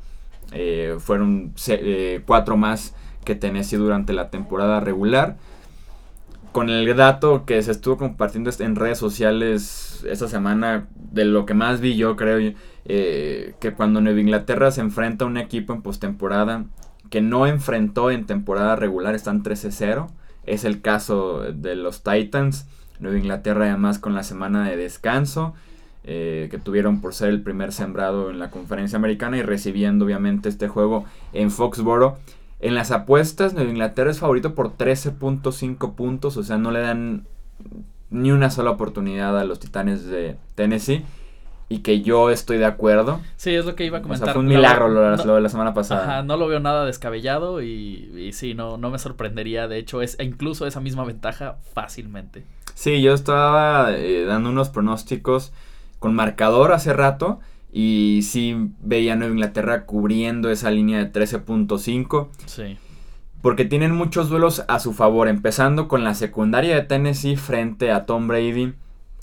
Eh, 0.52 0.96
fueron 0.98 1.54
eh, 1.68 2.22
cuatro 2.26 2.58
más 2.58 2.94
que 3.24 3.34
Tennessee 3.34 3.78
durante 3.78 4.12
la 4.12 4.28
temporada 4.28 4.78
regular. 4.78 5.38
Con 6.52 6.68
el 6.68 6.94
dato 6.94 7.46
que 7.46 7.62
se 7.62 7.70
estuvo 7.70 7.96
compartiendo 7.96 8.50
en 8.58 8.76
redes 8.76 8.98
sociales 8.98 10.04
esta 10.06 10.28
semana, 10.28 10.86
de 10.94 11.24
lo 11.24 11.46
que 11.46 11.54
más 11.54 11.80
vi 11.80 11.96
yo 11.96 12.14
creo, 12.16 12.52
eh, 12.84 13.54
que 13.58 13.72
cuando 13.72 14.02
Nueva 14.02 14.20
Inglaterra 14.20 14.70
se 14.70 14.82
enfrenta 14.82 15.24
a 15.24 15.28
un 15.28 15.38
equipo 15.38 15.72
en 15.72 15.80
postemporada 15.80 16.66
que 17.08 17.22
no 17.22 17.46
enfrentó 17.46 18.10
en 18.10 18.26
temporada 18.26 18.76
regular, 18.76 19.14
están 19.14 19.42
13-0. 19.42 20.08
Es 20.44 20.64
el 20.64 20.82
caso 20.82 21.40
de 21.40 21.74
los 21.74 22.02
Titans. 22.02 22.66
Nueva 22.98 23.16
Inglaterra 23.16 23.64
además 23.64 23.98
con 23.98 24.14
la 24.14 24.24
semana 24.24 24.68
de 24.68 24.76
descanso. 24.76 25.54
Eh, 26.02 26.48
que 26.50 26.56
tuvieron 26.56 27.02
por 27.02 27.12
ser 27.12 27.28
el 27.28 27.42
primer 27.42 27.72
sembrado 27.72 28.30
en 28.30 28.38
la 28.38 28.50
conferencia 28.50 28.96
americana 28.96 29.36
y 29.36 29.42
recibiendo 29.42 30.06
obviamente 30.06 30.48
este 30.48 30.66
juego 30.66 31.04
en 31.34 31.50
Foxboro. 31.50 32.16
En 32.58 32.74
las 32.74 32.90
apuestas, 32.90 33.52
Nueva 33.52 33.70
Inglaterra 33.70 34.10
es 34.10 34.18
favorito 34.18 34.54
por 34.54 34.76
13.5 34.76 35.94
puntos, 35.94 36.38
o 36.38 36.42
sea, 36.42 36.56
no 36.56 36.70
le 36.70 36.80
dan 36.80 37.26
ni 38.08 38.32
una 38.32 38.50
sola 38.50 38.70
oportunidad 38.70 39.38
a 39.38 39.44
los 39.44 39.60
Titanes 39.60 40.06
de 40.06 40.36
Tennessee. 40.54 41.04
Y 41.68 41.80
que 41.80 42.00
yo 42.00 42.30
estoy 42.30 42.58
de 42.58 42.64
acuerdo. 42.64 43.20
Sí, 43.36 43.54
es 43.54 43.64
lo 43.64 43.76
que 43.76 43.84
iba 43.84 43.98
a 43.98 44.02
comentar. 44.02 44.24
O 44.24 44.26
sea, 44.26 44.34
fue 44.34 44.42
un 44.42 44.48
milagro 44.48 44.88
lo, 44.88 45.02
de 45.02 45.40
la 45.40 45.48
semana 45.48 45.72
pasada. 45.72 46.02
Ajá, 46.02 46.22
no 46.24 46.36
lo 46.36 46.48
veo 46.48 46.58
nada 46.58 46.84
descabellado 46.84 47.62
y, 47.62 48.10
y 48.16 48.32
sí, 48.32 48.54
no, 48.54 48.76
no 48.76 48.90
me 48.90 48.98
sorprendería. 48.98 49.68
De 49.68 49.78
hecho, 49.78 50.02
es 50.02 50.16
incluso 50.18 50.66
esa 50.66 50.80
misma 50.80 51.04
ventaja 51.04 51.58
fácilmente. 51.72 52.44
Sí, 52.74 53.00
yo 53.02 53.14
estaba 53.14 53.92
eh, 53.92 54.24
dando 54.24 54.50
unos 54.50 54.68
pronósticos 54.70 55.52
con 56.00 56.16
marcador 56.16 56.72
hace 56.72 56.92
rato 56.92 57.38
y 57.72 58.20
sí 58.24 58.72
veía 58.82 59.12
a 59.12 59.16
Nueva 59.16 59.34
Inglaterra 59.34 59.84
cubriendo 59.86 60.50
esa 60.50 60.72
línea 60.72 60.98
de 60.98 61.12
13.5. 61.12 62.28
Sí. 62.46 62.78
Porque 63.42 63.64
tienen 63.64 63.94
muchos 63.94 64.28
duelos 64.28 64.64
a 64.66 64.80
su 64.80 64.92
favor, 64.92 65.28
empezando 65.28 65.86
con 65.86 66.02
la 66.02 66.14
secundaria 66.14 66.74
de 66.74 66.82
Tennessee 66.82 67.36
frente 67.36 67.92
a 67.92 68.04
Tom 68.04 68.26
Brady, 68.26 68.74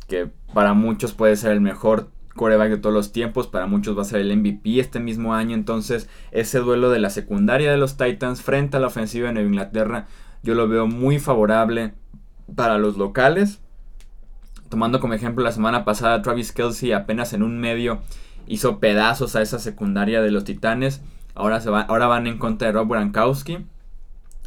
que 0.07 0.29
para 0.53 0.73
muchos 0.73 1.13
puede 1.13 1.35
ser 1.35 1.51
el 1.51 1.61
mejor 1.61 2.09
coreback 2.35 2.69
de 2.69 2.77
todos 2.77 2.95
los 2.95 3.11
tiempos, 3.11 3.47
para 3.47 3.67
muchos 3.67 3.97
va 3.97 4.03
a 4.03 4.05
ser 4.05 4.21
el 4.21 4.35
MVP 4.35 4.79
este 4.79 4.99
mismo 4.99 5.33
año, 5.33 5.55
entonces 5.55 6.07
ese 6.31 6.59
duelo 6.59 6.89
de 6.89 6.99
la 6.99 7.09
secundaria 7.09 7.69
de 7.69 7.77
los 7.77 7.97
Titans 7.97 8.41
frente 8.41 8.77
a 8.77 8.79
la 8.79 8.87
ofensiva 8.87 9.27
de 9.27 9.33
Nueva 9.33 9.49
Inglaterra, 9.49 10.07
yo 10.41 10.55
lo 10.55 10.67
veo 10.67 10.87
muy 10.87 11.19
favorable 11.19 11.93
para 12.55 12.77
los 12.77 12.97
locales. 12.97 13.59
Tomando 14.69 14.99
como 14.99 15.13
ejemplo 15.13 15.43
la 15.43 15.51
semana 15.51 15.85
pasada 15.85 16.21
Travis 16.21 16.51
Kelsey 16.51 16.91
apenas 16.91 17.33
en 17.33 17.43
un 17.43 17.59
medio 17.59 18.01
hizo 18.47 18.79
pedazos 18.79 19.35
a 19.35 19.41
esa 19.41 19.59
secundaria 19.59 20.21
de 20.21 20.31
los 20.31 20.43
Titanes. 20.43 21.01
Ahora, 21.35 21.61
se 21.61 21.69
va, 21.69 21.81
ahora 21.81 22.07
van 22.07 22.27
en 22.27 22.37
contra 22.37 22.67
de 22.67 22.73
Rob 22.73 22.89
Gronkowski, 22.89 23.59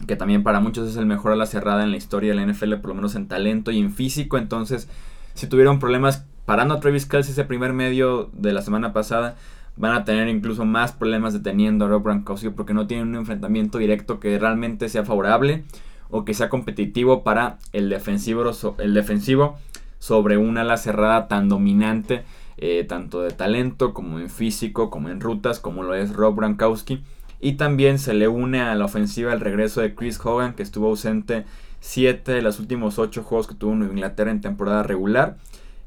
que 0.07 0.17
también 0.17 0.43
para 0.43 0.61
muchos 0.61 0.89
es 0.89 0.97
el 0.97 1.07
mejor 1.07 1.33
a 1.33 1.37
la 1.37 1.47
cerrada 1.47 1.85
en 1.85 1.91
la 1.91 1.97
historia 1.97 2.35
de 2.35 2.37
la 2.37 2.53
NFL, 2.53 2.75
por 2.77 2.89
lo 2.89 2.95
menos 2.97 3.15
en 3.15 3.29
talento 3.29 3.71
y 3.71 3.79
en 3.79 3.93
físico. 3.93 4.39
Entonces, 4.39 4.89
si 5.35 5.47
tuvieron 5.47 5.79
problemas 5.79 6.25
parando 6.47 6.75
a 6.75 6.81
Travis 6.81 7.07
Kelsey 7.07 7.33
ese 7.33 7.45
primer 7.45 7.73
medio 7.73 8.31
de 8.33 8.53
la 8.53 8.62
semana 8.62 8.93
pasada, 8.93 9.37
van 9.77 9.93
a 9.93 10.05
tener 10.05 10.29
incluso 10.29 10.65
más 10.65 10.93
problemas 10.93 11.33
deteniendo 11.33 11.85
a 11.85 11.89
Rob 11.89 12.03
Gronkowski 12.03 12.50
porque 12.50 12.75
no 12.75 12.87
tienen 12.87 13.09
un 13.09 13.15
enfrentamiento 13.17 13.79
directo 13.79 14.19
que 14.19 14.39
realmente 14.39 14.89
sea 14.89 15.05
favorable 15.05 15.65
o 16.11 16.25
que 16.25 16.35
sea 16.35 16.49
competitivo 16.49 17.23
para 17.23 17.59
el 17.73 17.89
defensivo, 17.89 18.50
el 18.79 18.95
defensivo 18.95 19.59
sobre 20.00 20.37
una 20.37 20.62
ala 20.62 20.76
cerrada 20.76 21.28
tan 21.28 21.49
dominante 21.49 22.25
eh, 22.62 22.85
tanto 22.85 23.23
de 23.23 23.30
talento 23.30 23.95
como 23.95 24.21
en 24.21 24.28
físico, 24.28 24.90
como 24.90 25.09
en 25.09 25.23
rutas, 25.23 25.61
como 25.61 25.83
lo 25.83 25.95
es 25.95 26.12
Rob 26.12 26.37
Gronkowski. 26.37 27.02
Y 27.40 27.54
también 27.54 27.99
se 27.99 28.12
le 28.12 28.28
une 28.28 28.61
a 28.61 28.75
la 28.75 28.85
ofensiva 28.85 29.33
el 29.33 29.40
regreso 29.40 29.80
de 29.80 29.95
Chris 29.95 30.21
Hogan, 30.23 30.52
que 30.52 30.62
estuvo 30.62 30.88
ausente 30.88 31.47
7 31.80 32.33
de 32.33 32.42
los 32.42 32.61
últimos 32.61 32.99
8 32.99 33.23
juegos 33.23 33.47
que 33.47 33.54
tuvo 33.54 33.73
en 33.73 33.85
Inglaterra 33.85 34.30
en 34.30 34.42
temporada 34.42 34.83
regular. 34.83 35.38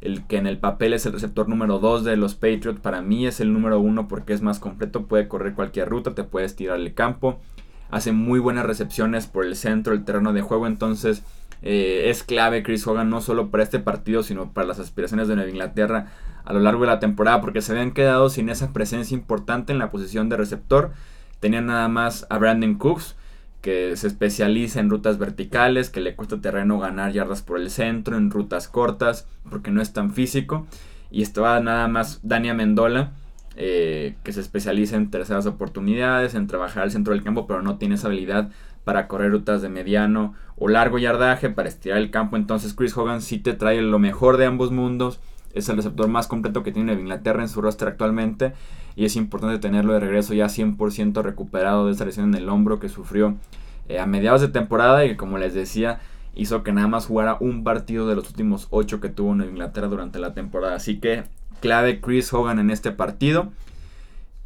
el 0.01 0.25
que 0.25 0.37
en 0.37 0.47
el 0.47 0.57
papel 0.57 0.93
es 0.93 1.05
el 1.05 1.13
receptor 1.13 1.47
número 1.47 1.77
2 1.77 2.03
de 2.05 2.17
los 2.17 2.33
Patriots, 2.33 2.79
para 2.81 3.03
mí 3.03 3.27
es 3.27 3.39
el 3.39 3.53
número 3.53 3.79
1 3.79 4.07
porque 4.07 4.33
es 4.33 4.41
más 4.41 4.59
completo, 4.59 5.05
puede 5.05 5.27
correr 5.27 5.53
cualquier 5.53 5.89
ruta, 5.89 6.15
te 6.15 6.23
puedes 6.23 6.55
tirar 6.55 6.79
el 6.79 6.93
campo, 6.95 7.39
hace 7.91 8.11
muy 8.11 8.39
buenas 8.39 8.65
recepciones 8.65 9.27
por 9.27 9.45
el 9.45 9.55
centro, 9.55 9.93
el 9.93 10.03
terreno 10.03 10.33
de 10.33 10.41
juego, 10.41 10.67
entonces 10.67 11.23
eh, 11.63 12.09
es 12.09 12.23
clave 12.23 12.61
Chris 12.61 12.85
Hogan 12.85 13.09
no 13.09 13.21
solo 13.21 13.49
para 13.49 13.63
este 13.63 13.79
partido, 13.79 14.21
sino 14.21 14.51
para 14.51 14.67
las 14.67 14.79
aspiraciones 14.79 15.27
de 15.27 15.35
Nueva 15.35 15.49
Inglaterra 15.49 16.11
a 16.43 16.53
lo 16.53 16.59
largo 16.59 16.81
de 16.81 16.87
la 16.87 16.99
temporada, 16.99 17.41
porque 17.41 17.61
se 17.61 17.71
habían 17.71 17.91
quedado 17.91 18.29
sin 18.29 18.49
esa 18.49 18.73
presencia 18.73 19.15
importante 19.15 19.71
en 19.71 19.79
la 19.79 19.89
posición 19.89 20.27
de 20.27 20.37
receptor, 20.37 20.91
tenían 21.39 21.67
nada 21.67 21.87
más 21.87 22.27
a 22.29 22.37
Brandon 22.37 22.75
Cooks, 22.75 23.15
que 23.61 23.95
se 23.95 24.07
especializa 24.07 24.81
en 24.81 24.89
rutas 24.89 25.17
verticales, 25.17 25.89
que 25.89 26.01
le 26.01 26.17
cuesta 26.17 26.41
terreno 26.41 26.79
ganar 26.79 27.13
yardas 27.13 27.41
por 27.41 27.57
el 27.57 27.69
centro, 27.69 28.17
en 28.17 28.29
rutas 28.29 28.67
cortas, 28.67 29.25
porque 29.49 29.71
no 29.71 29.81
es 29.81 29.93
tan 29.93 30.11
físico. 30.11 30.67
Y 31.09 31.21
estaba 31.21 31.57
nada 31.61 31.87
más 31.87 32.19
Dania 32.23 32.53
Mendola, 32.53 33.13
eh, 33.55 34.15
que 34.23 34.33
se 34.33 34.41
especializa 34.41 34.95
en 34.95 35.11
terceras 35.11 35.45
oportunidades, 35.45 36.35
en 36.35 36.47
trabajar 36.47 36.83
al 36.83 36.91
centro 36.91 37.13
del 37.13 37.23
campo, 37.23 37.45
pero 37.47 37.61
no 37.61 37.77
tiene 37.77 37.95
esa 37.95 38.07
habilidad 38.07 38.49
para 38.83 39.07
correr 39.07 39.31
rutas 39.31 39.61
de 39.61 39.69
mediano 39.69 40.33
o 40.57 40.67
largo 40.67 40.97
yardaje, 40.97 41.49
para 41.49 41.69
estirar 41.69 41.97
el 41.99 42.11
campo. 42.11 42.35
Entonces 42.35 42.73
Chris 42.73 42.95
Hogan 42.97 43.21
sí 43.21 43.39
te 43.39 43.53
trae 43.53 43.81
lo 43.81 43.99
mejor 43.99 44.37
de 44.37 44.45
ambos 44.45 44.71
mundos. 44.71 45.19
Es 45.53 45.69
el 45.69 45.77
receptor 45.77 46.07
más 46.07 46.27
completo 46.27 46.63
que 46.63 46.71
tiene 46.71 46.93
Inglaterra 46.93 47.41
en 47.41 47.49
su 47.49 47.61
roster 47.61 47.87
actualmente. 47.87 48.53
Y 48.95 49.05
es 49.05 49.15
importante 49.15 49.59
tenerlo 49.59 49.93
de 49.93 49.99
regreso 49.99 50.33
ya 50.33 50.45
100% 50.45 51.21
recuperado 51.21 51.85
de 51.85 51.93
esa 51.93 52.05
lesión 52.05 52.33
en 52.33 52.41
el 52.41 52.49
hombro 52.49 52.79
que 52.79 52.89
sufrió 52.89 53.35
eh, 53.87 53.99
a 53.99 54.05
mediados 54.05 54.41
de 54.41 54.47
temporada 54.47 55.05
y 55.05 55.09
que 55.09 55.17
como 55.17 55.37
les 55.37 55.53
decía 55.53 55.99
hizo 56.35 56.63
que 56.63 56.71
nada 56.71 56.87
más 56.87 57.05
jugara 57.05 57.37
un 57.39 57.63
partido 57.63 58.07
de 58.07 58.15
los 58.15 58.27
últimos 58.29 58.67
8 58.71 58.99
que 58.99 59.09
tuvo 59.09 59.33
en 59.33 59.41
Inglaterra 59.41 59.87
durante 59.87 60.19
la 60.19 60.33
temporada. 60.33 60.75
Así 60.75 60.99
que 60.99 61.23
clave 61.63 62.01
Chris 62.01 62.33
Hogan 62.33 62.59
en 62.59 62.69
este 62.71 62.91
partido. 62.91 63.53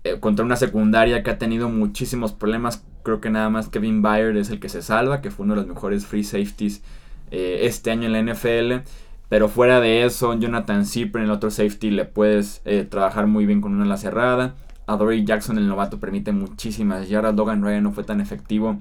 Eh, 0.03 0.19
contra 0.19 0.45
una 0.45 0.55
secundaria 0.55 1.23
que 1.23 1.31
ha 1.31 1.39
tenido 1.39 1.67
muchísimos 1.67 2.31
problemas. 2.31 2.85
Creo 3.01 3.19
que 3.19 3.31
nada 3.31 3.49
más 3.49 3.69
Kevin 3.69 4.03
Byard 4.03 4.37
es 4.37 4.51
el 4.51 4.59
que 4.59 4.69
se 4.69 4.83
salva, 4.83 5.19
que 5.19 5.31
fue 5.31 5.45
uno 5.45 5.55
de 5.55 5.61
los 5.61 5.67
mejores 5.67 6.05
free 6.05 6.23
safeties 6.23 6.83
eh, 7.31 7.61
este 7.63 7.89
año 7.89 8.05
en 8.05 8.13
la 8.13 8.21
NFL. 8.21 8.87
Pero 9.29 9.49
fuera 9.49 9.79
de 9.81 10.05
eso, 10.05 10.37
Jonathan 10.37 10.85
Zipper, 10.85 11.23
el 11.23 11.31
otro 11.31 11.49
safety, 11.49 11.89
le 11.89 12.05
puedes 12.05 12.61
trabajar 12.89 13.25
muy 13.25 13.47
bien 13.47 13.61
con 13.61 13.73
una 13.73 13.83
ala 13.83 13.97
cerrada. 13.97 14.53
Dory 14.87 15.25
Jackson, 15.25 15.57
el 15.57 15.67
novato, 15.67 15.99
permite 15.99 16.31
muchísimas 16.31 17.09
yardas. 17.09 17.35
Logan 17.35 17.63
Ryan 17.63 17.83
no 17.83 17.91
fue 17.91 18.03
tan 18.03 18.21
efectivo 18.21 18.77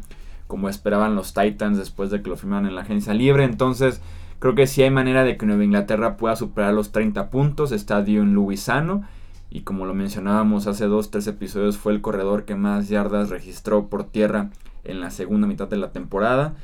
como 0.47 0.69
esperaban 0.69 1.16
los 1.16 1.35
Titans 1.35 1.78
después 1.78 2.11
de 2.11 2.23
que 2.23 2.28
lo 2.28 2.37
firmaron 2.37 2.66
en 2.66 2.75
la 2.75 2.83
agencia 2.83 3.14
libre. 3.14 3.45
Entonces, 3.45 4.00
creo 4.38 4.55
que 4.55 4.66
sí 4.66 4.83
hay 4.83 4.90
manera 4.90 5.25
de 5.25 5.37
que 5.37 5.47
Nueva 5.47 5.64
Inglaterra 5.64 6.16
pueda 6.16 6.37
superar 6.37 6.75
los 6.75 6.93
30 6.93 7.31
puntos. 7.31 7.73
Está 7.73 8.02
Dion 8.02 8.35
Luisano. 8.35 9.05
Y 9.50 9.61
como 9.61 9.87
lo 9.87 9.95
mencionábamos 9.95 10.66
hace 10.66 10.87
dos, 10.87 11.11
tres 11.11 11.26
episodios, 11.26 11.78
fue 11.78 11.93
el 11.93 12.00
corredor 12.00 12.45
que 12.45 12.57
más 12.57 12.88
yardas 12.88 13.31
registró 13.31 13.88
por 13.88 14.05
tierra 14.05 14.50
en 14.85 15.00
la 15.00 15.11
segunda 15.11 15.47
mitad 15.47 15.69
de 15.69 15.76
la 15.76 15.93
temporada. 15.93 16.55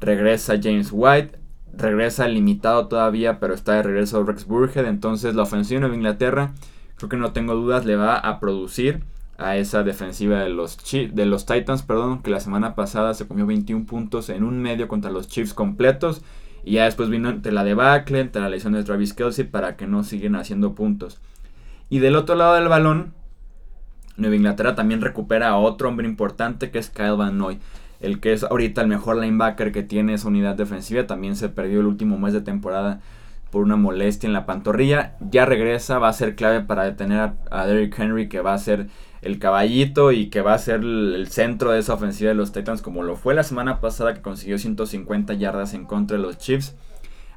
Regresa 0.00 0.54
James 0.62 0.90
White. 0.92 1.38
Regresa 1.76 2.28
limitado 2.28 2.88
todavía, 2.88 3.40
pero 3.40 3.54
está 3.54 3.74
de 3.74 3.82
regreso 3.82 4.24
Rex 4.24 4.46
Burhead. 4.46 4.86
Entonces 4.86 5.34
la 5.34 5.42
ofensiva 5.42 5.76
de 5.76 5.80
Nueva 5.80 5.96
Inglaterra, 5.96 6.52
creo 6.96 7.08
que 7.08 7.16
no 7.16 7.32
tengo 7.32 7.54
dudas, 7.54 7.84
le 7.84 7.96
va 7.96 8.16
a 8.16 8.40
producir 8.40 9.02
a 9.38 9.56
esa 9.56 9.82
defensiva 9.82 10.40
de 10.40 10.48
los, 10.48 10.78
de 10.90 11.26
los 11.26 11.44
Titans, 11.44 11.82
perdón, 11.82 12.22
que 12.22 12.30
la 12.30 12.40
semana 12.40 12.74
pasada 12.74 13.12
se 13.14 13.26
comió 13.26 13.46
21 13.46 13.84
puntos 13.84 14.30
en 14.30 14.44
un 14.44 14.60
medio 14.62 14.88
contra 14.88 15.10
los 15.10 15.28
Chiefs 15.28 15.52
completos. 15.52 16.22
Y 16.66 16.72
ya 16.72 16.84
después 16.84 17.08
vino 17.08 17.30
entre 17.30 17.52
la 17.52 17.62
debacle, 17.62 18.18
entre 18.18 18.42
la 18.42 18.48
lesión 18.48 18.72
de 18.72 18.82
Travis 18.82 19.14
Kelsey 19.14 19.44
para 19.44 19.76
que 19.76 19.86
no 19.86 20.02
siguen 20.02 20.34
haciendo 20.34 20.74
puntos. 20.74 21.20
Y 21.88 22.00
del 22.00 22.16
otro 22.16 22.34
lado 22.34 22.56
del 22.56 22.66
balón, 22.66 23.14
Nueva 24.16 24.34
Inglaterra 24.34 24.74
también 24.74 25.00
recupera 25.00 25.50
a 25.50 25.58
otro 25.58 25.88
hombre 25.88 26.08
importante 26.08 26.72
que 26.72 26.80
es 26.80 26.90
Kyle 26.90 27.16
Van 27.16 27.38
Noy. 27.38 27.60
El 28.00 28.18
que 28.18 28.32
es 28.32 28.42
ahorita 28.42 28.80
el 28.80 28.88
mejor 28.88 29.16
linebacker 29.16 29.70
que 29.70 29.84
tiene 29.84 30.14
esa 30.14 30.26
unidad 30.26 30.56
defensiva. 30.56 31.06
También 31.06 31.36
se 31.36 31.48
perdió 31.48 31.78
el 31.78 31.86
último 31.86 32.18
mes 32.18 32.32
de 32.32 32.40
temporada 32.40 33.00
por 33.52 33.62
una 33.62 33.76
molestia 33.76 34.26
en 34.26 34.32
la 34.32 34.44
pantorrilla. 34.44 35.14
Ya 35.20 35.46
regresa, 35.46 36.00
va 36.00 36.08
a 36.08 36.14
ser 36.14 36.34
clave 36.34 36.62
para 36.62 36.82
detener 36.82 37.20
a, 37.20 37.34
a 37.52 37.66
Derrick 37.66 37.96
Henry, 37.96 38.28
que 38.28 38.40
va 38.40 38.54
a 38.54 38.58
ser 38.58 38.88
el 39.22 39.38
caballito 39.38 40.12
y 40.12 40.28
que 40.28 40.40
va 40.40 40.54
a 40.54 40.58
ser 40.58 40.80
el 40.80 41.28
centro 41.30 41.72
de 41.72 41.80
esa 41.80 41.94
ofensiva 41.94 42.28
de 42.28 42.34
los 42.34 42.52
Titans 42.52 42.82
como 42.82 43.02
lo 43.02 43.16
fue 43.16 43.34
la 43.34 43.42
semana 43.42 43.80
pasada 43.80 44.14
que 44.14 44.22
consiguió 44.22 44.58
150 44.58 45.34
yardas 45.34 45.74
en 45.74 45.84
contra 45.84 46.16
de 46.16 46.22
los 46.22 46.38
Chiefs. 46.38 46.74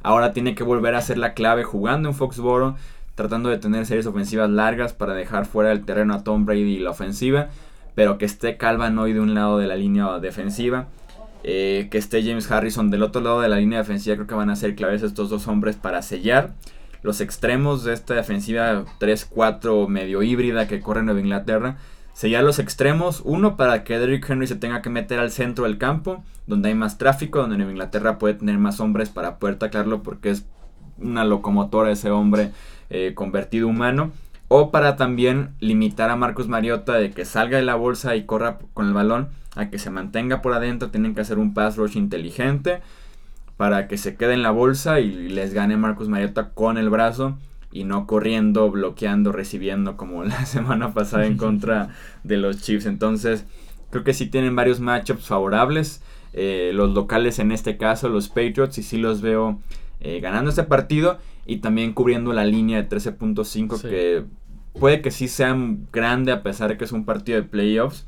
Ahora 0.01 0.33
tiene 0.33 0.55
que 0.55 0.63
volver 0.63 0.95
a 0.95 1.01
ser 1.01 1.17
la 1.17 1.33
clave 1.33 1.63
jugando 1.63 2.09
en 2.09 2.15
Foxboro, 2.15 2.75
tratando 3.15 3.49
de 3.49 3.57
tener 3.57 3.85
series 3.85 4.05
ofensivas 4.05 4.49
largas 4.49 4.93
para 4.93 5.13
dejar 5.13 5.45
fuera 5.45 5.69
del 5.69 5.83
terreno 5.83 6.13
a 6.13 6.23
Tom 6.23 6.45
Brady 6.45 6.75
y 6.75 6.79
la 6.79 6.91
ofensiva, 6.91 7.49
pero 7.95 8.17
que 8.17 8.25
esté 8.25 8.57
Calvin 8.57 8.97
hoy 8.97 9.13
de 9.13 9.19
un 9.19 9.33
lado 9.33 9.57
de 9.57 9.67
la 9.67 9.75
línea 9.75 10.19
defensiva. 10.19 10.87
Eh, 11.43 11.87
que 11.89 11.97
esté 11.97 12.21
James 12.21 12.51
Harrison 12.51 12.91
del 12.91 13.01
otro 13.01 13.21
lado 13.21 13.39
de 13.39 13.47
la 13.47 13.55
línea 13.57 13.79
defensiva, 13.79 14.17
creo 14.17 14.27
que 14.27 14.35
van 14.35 14.49
a 14.49 14.57
ser 14.57 14.75
claves 14.75 15.03
estos 15.03 15.29
dos 15.29 15.47
hombres 15.47 15.77
para 15.77 16.01
sellar 16.01 16.51
los 17.01 17.21
extremos 17.21 17.83
de 17.83 17.93
esta 17.93 18.13
defensiva 18.13 18.85
3-4 18.99 19.87
medio 19.87 20.23
híbrida 20.23 20.67
que 20.67 20.81
corre 20.81 21.03
Nueva 21.03 21.19
Inglaterra. 21.19 21.77
Sellar 22.13 22.43
los 22.43 22.59
extremos, 22.59 23.21
uno 23.23 23.55
para 23.55 23.83
que 23.83 23.97
Derrick 23.97 24.29
Henry 24.29 24.47
se 24.47 24.55
tenga 24.55 24.81
que 24.81 24.89
meter 24.89 25.19
al 25.19 25.31
centro 25.31 25.63
del 25.63 25.77
campo, 25.77 26.23
donde 26.47 26.69
hay 26.69 26.75
más 26.75 26.97
tráfico, 26.97 27.39
donde 27.39 27.55
Nueva 27.55 27.71
Inglaterra 27.71 28.17
puede 28.19 28.33
tener 28.33 28.57
más 28.57 28.79
hombres 28.79 29.09
para 29.09 29.39
poder 29.39 29.55
taclarlo 29.55 30.03
porque 30.03 30.31
es 30.31 30.45
una 30.97 31.23
locomotora 31.23 31.91
ese 31.91 32.11
hombre 32.11 32.51
eh, 32.89 33.13
convertido 33.15 33.67
humano. 33.67 34.11
O 34.51 34.71
para 34.71 34.95
también 34.95 35.51
limitar 35.59 36.09
a 36.09 36.15
Marcus 36.15 36.47
Mariota 36.47 36.95
de 36.95 37.11
que 37.11 37.23
salga 37.23 37.57
de 37.57 37.63
la 37.63 37.75
bolsa 37.75 38.15
y 38.15 38.25
corra 38.25 38.57
con 38.73 38.87
el 38.87 38.93
balón 38.93 39.29
a 39.55 39.69
que 39.69 39.77
se 39.77 39.91
mantenga 39.91 40.41
por 40.41 40.53
adentro. 40.53 40.89
Tienen 40.89 41.13
que 41.13 41.21
hacer 41.21 41.37
un 41.37 41.53
pass 41.53 41.77
rush 41.77 41.95
inteligente 41.95 42.81
para 43.59 43.89
que 43.89 43.97
se 43.97 44.15
quede 44.15 44.35
en 44.35 44.41
la 44.41 44.51
bolsa 44.51 45.01
y 45.01 45.11
les 45.11 45.53
gane 45.53 45.75
Marcus 45.75 46.07
Mariota 46.07 46.51
con 46.51 46.77
el 46.77 46.89
brazo 46.89 47.37
y 47.73 47.83
no 47.83 48.07
corriendo, 48.07 48.71
bloqueando, 48.71 49.33
recibiendo 49.33 49.97
como 49.97 50.23
la 50.23 50.45
semana 50.45 50.93
pasada 50.93 51.25
en 51.25 51.35
contra 51.35 51.89
de 52.23 52.37
los 52.37 52.61
Chiefs. 52.61 52.85
Entonces, 52.85 53.45
creo 53.89 54.05
que 54.05 54.13
sí 54.13 54.27
tienen 54.27 54.55
varios 54.55 54.79
matchups 54.79 55.27
favorables. 55.27 56.01
Eh, 56.31 56.71
los 56.73 56.91
locales 56.91 57.37
en 57.39 57.51
este 57.51 57.75
caso, 57.75 58.07
los 58.07 58.29
Patriots, 58.29 58.77
y 58.77 58.83
sí 58.83 58.97
los 58.97 59.19
veo 59.19 59.59
eh, 59.99 60.21
ganando 60.21 60.51
este 60.51 60.63
partido 60.63 61.17
y 61.45 61.57
también 61.57 61.91
cubriendo 61.91 62.31
la 62.31 62.45
línea 62.45 62.81
de 62.81 62.87
13.5 62.87 63.81
que 63.81 64.23
puede 64.71 65.01
que 65.01 65.11
sí 65.11 65.27
sea 65.27 65.53
grande 65.91 66.31
a 66.31 66.43
pesar 66.43 66.69
de 66.69 66.77
que 66.77 66.85
es 66.85 66.93
un 66.93 67.03
partido 67.03 67.41
de 67.41 67.45
playoffs 67.45 68.05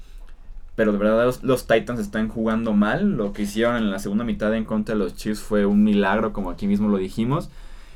pero 0.76 0.92
de 0.92 0.98
verdad 0.98 1.34
los, 1.42 1.68
Titans 1.68 2.00
están 2.00 2.30
jugando 2.30 2.74
mal. 2.74 3.18
Lo 3.18 3.34
que 3.34 3.44
hicieron 3.44 3.78
en 3.78 3.92
la 3.92 4.00
segunda 4.00 4.24
mitad 4.24 4.54
en 4.56 4.66
contra 4.66 4.96
de 4.96 5.00
los 5.00 5.16
Chiefs 5.16 5.42
fue 5.42 5.66
un 5.66 5.84
milagro, 5.84 6.34
como 6.34 6.50
aquí 6.50 6.68
mismo 6.68 6.88
lo 6.88 6.98
dijimos. 6.98 7.50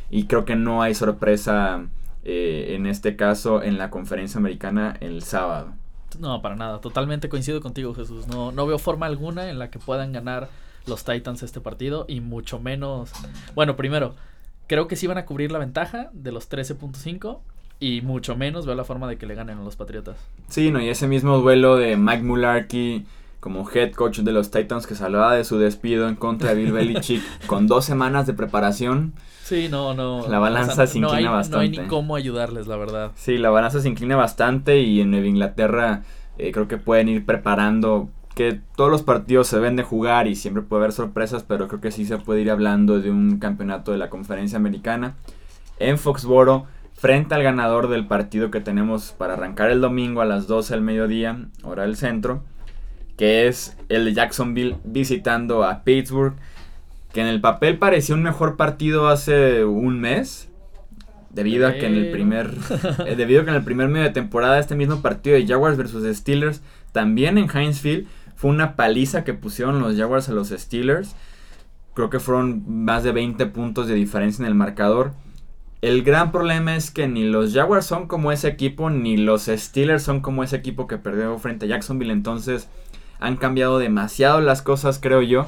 Y 0.09 0.25
creo 0.25 0.45
que 0.45 0.55
no 0.55 0.81
hay 0.81 0.93
sorpresa 0.93 1.85
eh, 2.23 2.75
en 2.75 2.85
este 2.85 3.15
caso 3.15 3.63
en 3.63 3.77
la 3.77 3.89
conferencia 3.89 4.39
americana 4.39 4.97
el 4.99 5.23
sábado. 5.23 5.73
No, 6.19 6.41
para 6.41 6.55
nada. 6.55 6.79
Totalmente 6.81 7.29
coincido 7.29 7.61
contigo, 7.61 7.93
Jesús. 7.93 8.27
No, 8.27 8.51
no 8.51 8.67
veo 8.67 8.77
forma 8.77 9.05
alguna 9.05 9.49
en 9.49 9.59
la 9.59 9.69
que 9.69 9.79
puedan 9.79 10.11
ganar 10.11 10.49
los 10.85 11.03
Titans 11.03 11.43
este 11.43 11.61
partido. 11.61 12.05
Y 12.07 12.21
mucho 12.21 12.59
menos. 12.59 13.11
Bueno, 13.55 13.75
primero, 13.75 14.15
creo 14.67 14.87
que 14.87 14.95
sí 14.95 15.07
van 15.07 15.17
a 15.17 15.25
cubrir 15.25 15.51
la 15.51 15.59
ventaja 15.59 16.09
de 16.13 16.31
los 16.31 16.49
13.5. 16.49 17.39
Y 17.79 18.01
mucho 18.01 18.35
menos 18.35 18.65
veo 18.65 18.75
la 18.75 18.83
forma 18.83 19.07
de 19.07 19.17
que 19.17 19.25
le 19.25 19.35
ganen 19.35 19.57
a 19.57 19.63
los 19.63 19.75
Patriotas. 19.75 20.17
Sí, 20.47 20.71
no, 20.71 20.81
y 20.81 20.89
ese 20.89 21.07
mismo 21.07 21.37
duelo 21.39 21.75
de 21.75 21.97
Mike 21.97 22.23
Mularkey 22.23 23.05
como 23.39 23.69
head 23.69 23.91
coach 23.91 24.19
de 24.19 24.31
los 24.31 24.49
Titans 24.49 24.87
que 24.87 24.95
salvaba 24.95 25.35
de 25.35 25.43
su 25.43 25.59
despido 25.59 26.07
en 26.07 26.15
contra 26.15 26.49
de 26.49 26.55
Bill 26.55 26.71
Belichick 26.73 27.21
con 27.45 27.67
dos 27.67 27.85
semanas 27.85 28.25
de 28.25 28.33
preparación. 28.33 29.13
Sí, 29.43 29.67
no, 29.69 29.93
no. 29.93 30.27
La 30.27 30.39
balanza 30.39 30.87
se 30.87 30.97
inclina 30.97 31.29
bastante. 31.29 31.55
No 31.55 31.61
hay 31.61 31.69
ni 31.69 31.87
cómo 31.87 32.15
ayudarles, 32.15 32.65
la 32.65 32.77
verdad. 32.77 33.11
Sí, 33.15 33.37
la 33.37 33.51
balanza 33.51 33.81
se 33.81 33.89
inclina 33.89 34.15
bastante 34.15 34.79
y 34.79 35.01
en 35.01 35.11
Nueva 35.11 35.27
Inglaterra 35.27 36.01
eh, 36.39 36.51
creo 36.51 36.67
que 36.67 36.77
pueden 36.77 37.09
ir 37.09 37.23
preparando 37.23 38.09
que 38.33 38.59
todos 38.75 38.89
los 38.89 39.03
partidos 39.03 39.47
se 39.47 39.59
ven 39.59 39.75
de 39.75 39.83
jugar 39.83 40.27
y 40.27 40.35
siempre 40.35 40.63
puede 40.63 40.81
haber 40.81 40.91
sorpresas, 40.91 41.43
pero 41.43 41.67
creo 41.67 41.81
que 41.81 41.91
sí 41.91 42.05
se 42.05 42.17
puede 42.17 42.41
ir 42.41 42.49
hablando 42.49 42.99
de 42.99 43.11
un 43.11 43.37
campeonato 43.37 43.91
de 43.91 43.99
la 43.99 44.09
conferencia 44.09 44.57
americana. 44.57 45.15
En 45.77 45.99
Foxboro 45.99 46.65
frente 46.95 47.35
al 47.35 47.43
ganador 47.43 47.89
del 47.89 48.07
partido 48.07 48.49
que 48.49 48.61
tenemos 48.61 49.11
para 49.11 49.33
arrancar 49.33 49.69
el 49.69 49.81
domingo 49.81 50.21
a 50.21 50.25
las 50.25 50.47
12 50.47 50.73
del 50.73 50.83
mediodía, 50.83 51.45
hora 51.63 51.83
del 51.83 51.97
centro, 51.97 52.43
que 53.17 53.47
es 53.47 53.77
el 53.89 54.05
de 54.05 54.13
Jacksonville 54.13 54.77
visitando 54.83 55.63
a 55.63 55.83
Pittsburgh, 55.83 56.35
que 57.13 57.21
en 57.21 57.27
el 57.27 57.41
papel 57.41 57.77
parecía 57.77 58.15
un 58.15 58.23
mejor 58.23 58.57
partido 58.57 59.07
hace 59.07 59.65
un 59.65 59.99
mes, 59.99 60.49
debido 61.29 61.67
a 61.67 61.73
que 61.73 61.85
en 61.85 61.95
el 61.95 62.11
primer 62.11 62.53
eh, 63.05 63.15
debido 63.17 63.41
a 63.41 63.43
que 63.43 63.49
en 63.49 63.57
el 63.57 63.63
primer 63.63 63.89
medio 63.89 64.05
de 64.05 64.13
temporada 64.13 64.57
este 64.57 64.75
mismo 64.75 65.01
partido 65.01 65.35
de 65.35 65.45
Jaguars 65.45 65.77
versus 65.77 66.15
Steelers, 66.15 66.61
también 66.93 67.37
en 67.37 67.49
Heinz 67.49 67.81
Field, 67.81 68.07
fue 68.35 68.51
una 68.51 68.75
paliza 68.77 69.25
que 69.25 69.33
pusieron 69.33 69.79
los 69.79 69.97
Jaguars 69.97 70.29
a 70.29 70.33
los 70.33 70.49
Steelers. 70.49 71.15
Creo 71.93 72.09
que 72.09 72.19
fueron 72.19 72.63
más 72.67 73.03
de 73.03 73.11
20 73.11 73.45
puntos 73.47 73.87
de 73.87 73.95
diferencia 73.95 74.43
en 74.43 74.47
el 74.47 74.55
marcador 74.55 75.11
El 75.85 76.01
gran 76.01 76.31
problema 76.31 76.75
es 76.75 76.89
que 76.89 77.07
ni 77.07 77.25
los 77.25 77.53
Jaguars 77.53 77.85
son 77.85 78.07
como 78.07 78.31
ese 78.31 78.47
equipo, 78.47 78.89
ni 78.89 79.17
los 79.17 79.43
Steelers 79.45 80.01
son 80.01 80.19
como 80.19 80.43
ese 80.43 80.55
equipo 80.55 80.87
que 80.87 80.97
perdió 80.97 81.37
frente 81.37 81.67
a 81.67 81.69
Jacksonville. 81.69 82.11
Entonces 82.11 82.67
han 83.19 83.37
cambiado 83.37 83.77
demasiado 83.77 84.41
las 84.41 84.63
cosas, 84.63 84.97
creo 84.99 85.21
yo. 85.21 85.45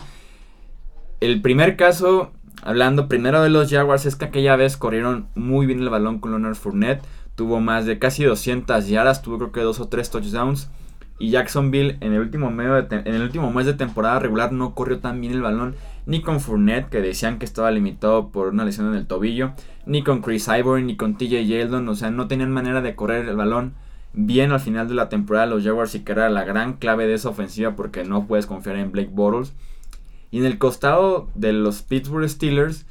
El 1.21 1.41
primer 1.41 1.75
caso, 1.75 2.33
hablando 2.61 3.07
primero 3.07 3.41
de 3.41 3.49
los 3.49 3.71
Jaguars, 3.71 4.05
es 4.05 4.15
que 4.15 4.25
aquella 4.25 4.55
vez 4.55 4.77
corrieron 4.77 5.27
muy 5.33 5.65
bien 5.65 5.79
el 5.79 5.89
balón 5.89 6.19
con 6.19 6.29
Leonard 6.29 6.53
Fournette. 6.53 7.01
Tuvo 7.33 7.59
más 7.59 7.87
de 7.87 7.97
casi 7.97 8.23
200 8.23 8.87
yardas, 8.87 9.23
tuvo 9.23 9.39
creo 9.39 9.51
que 9.51 9.61
dos 9.61 9.79
o 9.79 9.87
tres 9.87 10.11
touchdowns. 10.11 10.69
Y 11.17 11.31
Jacksonville 11.31 11.97
en 11.99 12.13
el 12.13 12.19
último, 12.19 12.51
medio 12.51 12.77
en 12.77 13.07
el 13.07 13.23
último 13.23 13.51
mes 13.51 13.65
de 13.65 13.73
temporada 13.73 14.19
regular 14.19 14.51
no 14.51 14.75
corrió 14.75 14.99
tan 14.99 15.19
bien 15.19 15.33
el 15.33 15.41
balón. 15.41 15.73
Ni 16.07 16.21
con 16.21 16.39
Fournette, 16.39 16.89
que 16.89 17.01
decían 17.01 17.37
que 17.37 17.45
estaba 17.45 17.69
limitado 17.69 18.29
por 18.29 18.47
una 18.47 18.63
lesión 18.63 18.87
en 18.87 18.95
el 18.95 19.07
tobillo. 19.07 19.51
Ni 19.85 20.03
con 20.03 20.21
Chris 20.21 20.47
Ivory, 20.47 20.83
ni 20.83 20.95
con 20.95 21.17
TJ 21.17 21.45
Yeldon. 21.45 21.87
O 21.89 21.95
sea, 21.95 22.09
no 22.11 22.27
tenían 22.27 22.51
manera 22.51 22.81
de 22.81 22.95
correr 22.95 23.27
el 23.27 23.35
balón 23.35 23.73
bien 24.13 24.51
al 24.51 24.61
final 24.61 24.87
de 24.87 24.95
la 24.95 25.09
temporada 25.09 25.45
los 25.45 25.63
Jaguars 25.63 25.93
y 25.93 25.99
que 25.99 26.13
era 26.13 26.29
la 26.29 26.43
gran 26.43 26.73
clave 26.73 27.05
de 27.05 27.13
esa 27.13 27.29
ofensiva 27.29 27.75
porque 27.75 28.03
no 28.03 28.25
puedes 28.25 28.47
confiar 28.47 28.77
en 28.77 28.91
Blake 28.91 29.11
Bortles. 29.11 29.53
Y 30.31 30.39
en 30.39 30.45
el 30.45 30.57
costado 30.57 31.27
de 31.35 31.53
los 31.53 31.81
Pittsburgh 31.81 32.27
Steelers, 32.27 32.85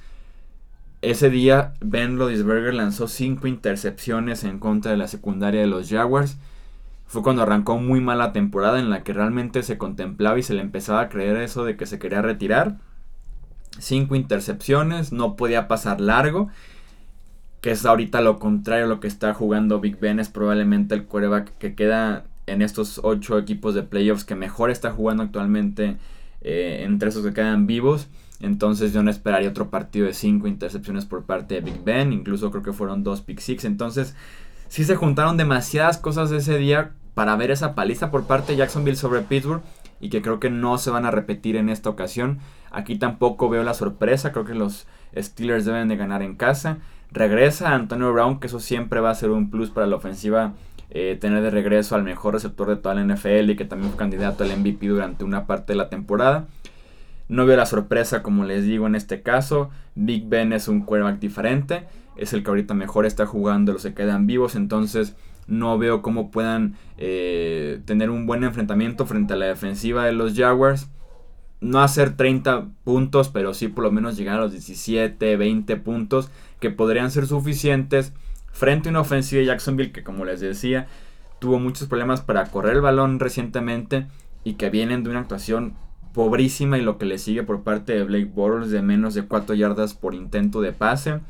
ese 1.03 1.31
día 1.31 1.75
Ben 1.81 2.19
Rodisberger 2.19 2.75
lanzó 2.75 3.09
5 3.09 3.47
intercepciones 3.47 4.45
en 4.45 4.59
contra 4.59 4.91
de 4.91 4.99
la 4.99 5.09
secundaria 5.09 5.63
de 5.63 5.67
los 5.67 5.89
Jaguars. 5.89 6.37
Fue 7.07 7.23
cuando 7.23 7.43
arrancó 7.43 7.79
muy 7.79 8.01
mala 8.01 8.33
temporada 8.33 8.79
en 8.79 8.91
la 8.91 9.03
que 9.03 9.13
realmente 9.13 9.63
se 9.63 9.79
contemplaba 9.79 10.39
y 10.39 10.43
se 10.43 10.55
le 10.55 10.61
empezaba 10.61 11.01
a 11.01 11.09
creer 11.09 11.37
eso 11.39 11.65
de 11.65 11.77
que 11.77 11.87
se 11.87 11.99
quería 11.99 12.23
retirar. 12.23 12.77
5 13.79 14.15
intercepciones, 14.17 15.13
no 15.13 15.37
podía 15.37 15.69
pasar 15.69 16.01
largo 16.01 16.51
que 17.67 17.73
es 17.73 17.85
ahorita 17.85 18.21
lo 18.21 18.39
contrario 18.39 18.85
a 18.85 18.89
lo 18.89 19.01
que 19.01 19.09
está 19.09 19.35
jugando 19.35 19.81
Big 19.81 19.99
Ben, 19.99 20.21
es 20.21 20.29
probablemente 20.29 20.95
el 20.95 21.05
quarterback 21.05 21.59
que 21.59 21.75
queda 21.75 22.23
en 22.47 22.63
estos 22.63 23.01
ocho 23.03 23.39
equipos 23.39 23.75
de 23.75 23.83
playoffs 23.83 24.25
que 24.25 24.37
mejor 24.37 24.71
está 24.71 24.93
jugando 24.93 25.25
actualmente 25.25 25.97
eh, 26.43 26.83
entre 26.85 27.09
esos 27.09 27.25
que 27.25 27.33
quedan 27.33 27.67
vivos. 27.67 28.07
Entonces 28.41 28.93
yo 28.93 29.03
no 29.03 29.11
esperaría 29.11 29.49
otro 29.49 29.69
partido 29.69 30.07
de 30.07 30.15
cinco 30.15 30.47
intercepciones 30.47 31.07
por 31.07 31.25
parte 31.25 31.57
de 31.57 31.61
Big 31.61 31.83
Ben, 31.83 32.13
incluso 32.13 32.53
creo 32.53 32.63
que 32.63 32.73
fueron 32.73 33.03
dos 33.03 33.23
pick 33.23 33.41
six. 33.41 33.65
Entonces 33.65 34.15
sí 34.69 34.85
se 34.85 34.95
juntaron 34.95 35.37
demasiadas 35.37 35.99
cosas 35.99 36.31
ese 36.31 36.59
día 36.59 36.93
para 37.15 37.35
ver 37.35 37.51
esa 37.51 37.75
paliza 37.75 38.13
por 38.13 38.29
parte 38.29 38.53
de 38.53 38.59
Jacksonville 38.59 38.97
sobre 38.97 39.23
Pittsburgh 39.23 39.63
y 40.01 40.11
que 40.11 40.23
creo 40.23 40.39
que 40.39 40.51
no 40.51 40.79
se 40.79 40.91
van 40.91 41.05
a 41.05 41.11
repetir 41.11 41.57
en 41.57 41.69
esta 41.69 41.91
ocasión. 41.91 42.39
Aquí 42.77 42.97
tampoco 42.97 43.49
veo 43.49 43.63
la 43.63 43.73
sorpresa, 43.73 44.33
creo 44.33 44.45
que 44.45 44.53
los 44.53 44.87
Steelers 45.17 45.65
deben 45.65 45.89
de 45.89 45.97
ganar 45.97 46.21
en 46.21 46.37
casa. 46.37 46.77
Regresa 47.11 47.75
Antonio 47.75 48.13
Brown, 48.13 48.39
que 48.39 48.49
eso 48.49 48.61
siempre 48.61 49.01
va 49.01 49.09
a 49.09 49.15
ser 49.15 49.31
un 49.31 49.49
plus 49.49 49.71
para 49.71 49.87
la 49.87 49.97
ofensiva. 49.97 50.53
Eh, 50.91 51.17
tener 51.19 51.43
de 51.43 51.49
regreso 51.49 51.95
al 51.95 52.03
mejor 52.03 52.35
receptor 52.35 52.69
de 52.69 52.77
toda 52.77 52.95
la 52.95 53.01
NFL 53.01 53.49
y 53.49 53.57
que 53.57 53.65
también 53.65 53.93
fue 53.93 53.99
candidato 53.99 54.45
al 54.45 54.55
MVP 54.59 54.89
durante 54.89 55.25
una 55.25 55.47
parte 55.47 55.73
de 55.73 55.79
la 55.79 55.89
temporada. 55.89 56.49
No 57.31 57.47
veo 57.47 57.57
la 57.57 57.65
sorpresa, 57.65 58.23
como 58.23 58.45
les 58.45 58.65
digo 58.65 58.87
en 58.87 58.95
este 58.95 59.23
caso. 59.23 59.71
Big 59.95 60.29
Ben 60.29 60.53
es 60.53 60.69
un 60.69 60.83
quarterback 60.83 61.19
diferente. 61.19 61.85
Es 62.19 62.35
el 62.35 62.45
que 62.45 62.51
ahorita 62.51 62.75
mejor 62.75 63.07
está 63.07 63.25
jugando, 63.25 63.73
los 63.73 63.85
que 63.85 63.95
quedan 63.95 64.27
vivos. 64.27 64.55
Entonces 64.55 65.17
no 65.47 65.79
veo 65.79 66.03
cómo 66.03 66.31
puedan 66.31 66.75
eh, 66.99 67.81
tener 67.87 68.11
un 68.11 68.27
buen 68.27 68.45
enfrentamiento 68.45 69.07
frente 69.07 69.33
a 69.33 69.37
la 69.37 69.47
defensiva 69.47 70.05
de 70.05 70.13
los 70.13 70.35
Jaguars. 70.35 70.91
No 71.61 71.81
hacer 71.81 72.17
30 72.17 72.69
puntos, 72.85 73.29
pero 73.29 73.55
sí 73.55 73.69
por 73.69 73.85
lo 73.85 73.91
menos 73.91 74.17
llegar 74.17 74.39
a 74.39 74.43
los 74.43 74.53
17, 74.53 75.37
20 75.37 75.77
puntos 75.77 76.31
que 76.61 76.71
podrían 76.71 77.11
ser 77.11 77.27
suficientes 77.27 78.13
frente 78.53 78.89
a 78.89 78.91
una 78.91 79.01
ofensiva 79.01 79.41
de 79.41 79.47
Jacksonville 79.47 79.93
que 79.93 80.03
como 80.03 80.25
les 80.25 80.41
decía 80.41 80.87
tuvo 81.39 81.59
muchos 81.59 81.89
problemas 81.89 82.23
para 82.23 82.47
correr 82.47 82.77
el 82.77 82.81
balón 82.81 83.21
recientemente 83.21 84.07
y 84.45 84.55
que 84.55 84.71
vienen 84.71 85.05
de 85.05 85.11
una 85.11 85.21
actuación 85.21 85.75
pobrísima 86.15 86.79
y 86.79 86.83
lo 86.83 86.97
que 86.97 87.05
le 87.05 87.19
sigue 87.19 87.43
por 87.43 87.63
parte 87.63 87.93
de 87.93 88.05
Blake 88.05 88.31
Bortles 88.35 88.71
de 88.71 88.81
menos 88.81 89.13
de 89.13 89.25
4 89.25 89.55
yardas 89.55 89.93
por 89.93 90.15
intento 90.15 90.63
de 90.63 90.73
pase 90.73 91.21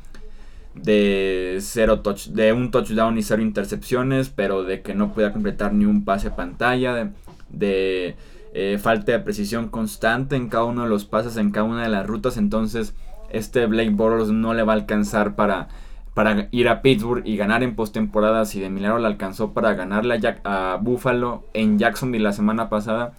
de 0.81 1.57
cero 1.61 2.01
touch, 2.01 2.27
de 2.27 2.53
un 2.53 2.71
touchdown 2.71 3.17
y 3.17 3.23
cero 3.23 3.41
intercepciones, 3.41 4.29
pero 4.29 4.63
de 4.63 4.81
que 4.81 4.93
no 4.93 5.13
pueda 5.13 5.33
completar 5.33 5.73
ni 5.73 5.85
un 5.85 6.05
pase 6.05 6.31
pantalla, 6.31 7.11
de, 7.49 8.15
eh, 8.53 8.77
falta 8.81 9.11
de 9.11 9.19
precisión 9.19 9.69
constante 9.69 10.35
en 10.35 10.49
cada 10.49 10.65
uno 10.65 10.83
de 10.83 10.89
los 10.89 11.05
pases, 11.05 11.37
en 11.37 11.51
cada 11.51 11.65
una 11.65 11.83
de 11.83 11.89
las 11.89 12.07
rutas, 12.07 12.37
entonces 12.37 12.93
este 13.29 13.65
Blake 13.65 13.91
Bortles 13.91 14.29
no 14.29 14.53
le 14.53 14.63
va 14.63 14.73
a 14.73 14.75
alcanzar 14.75 15.35
para, 15.35 15.67
para 16.13 16.47
ir 16.51 16.69
a 16.69 16.81
Pittsburgh 16.81 17.23
y 17.25 17.37
ganar 17.37 17.63
en 17.63 17.75
postemporada. 17.75 18.45
Si 18.45 18.59
de 18.59 18.69
milagro 18.69 18.99
le 18.99 19.07
alcanzó 19.07 19.53
para 19.53 19.73
ganarle 19.73 20.19
a, 20.43 20.73
a 20.73 20.77
Buffalo 20.77 21.45
en 21.53 21.77
Jacksonville 21.77 22.23
la 22.23 22.33
semana 22.33 22.69
pasada, 22.69 23.13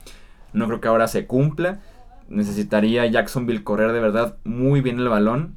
no 0.53 0.67
creo 0.67 0.81
que 0.81 0.88
ahora 0.88 1.09
se 1.09 1.27
cumpla. 1.27 1.81
Necesitaría 2.29 3.07
Jacksonville 3.07 3.64
correr 3.64 3.93
de 3.93 4.01
verdad 4.01 4.37
muy 4.45 4.81
bien 4.81 4.99
el 4.99 5.09
balón, 5.09 5.55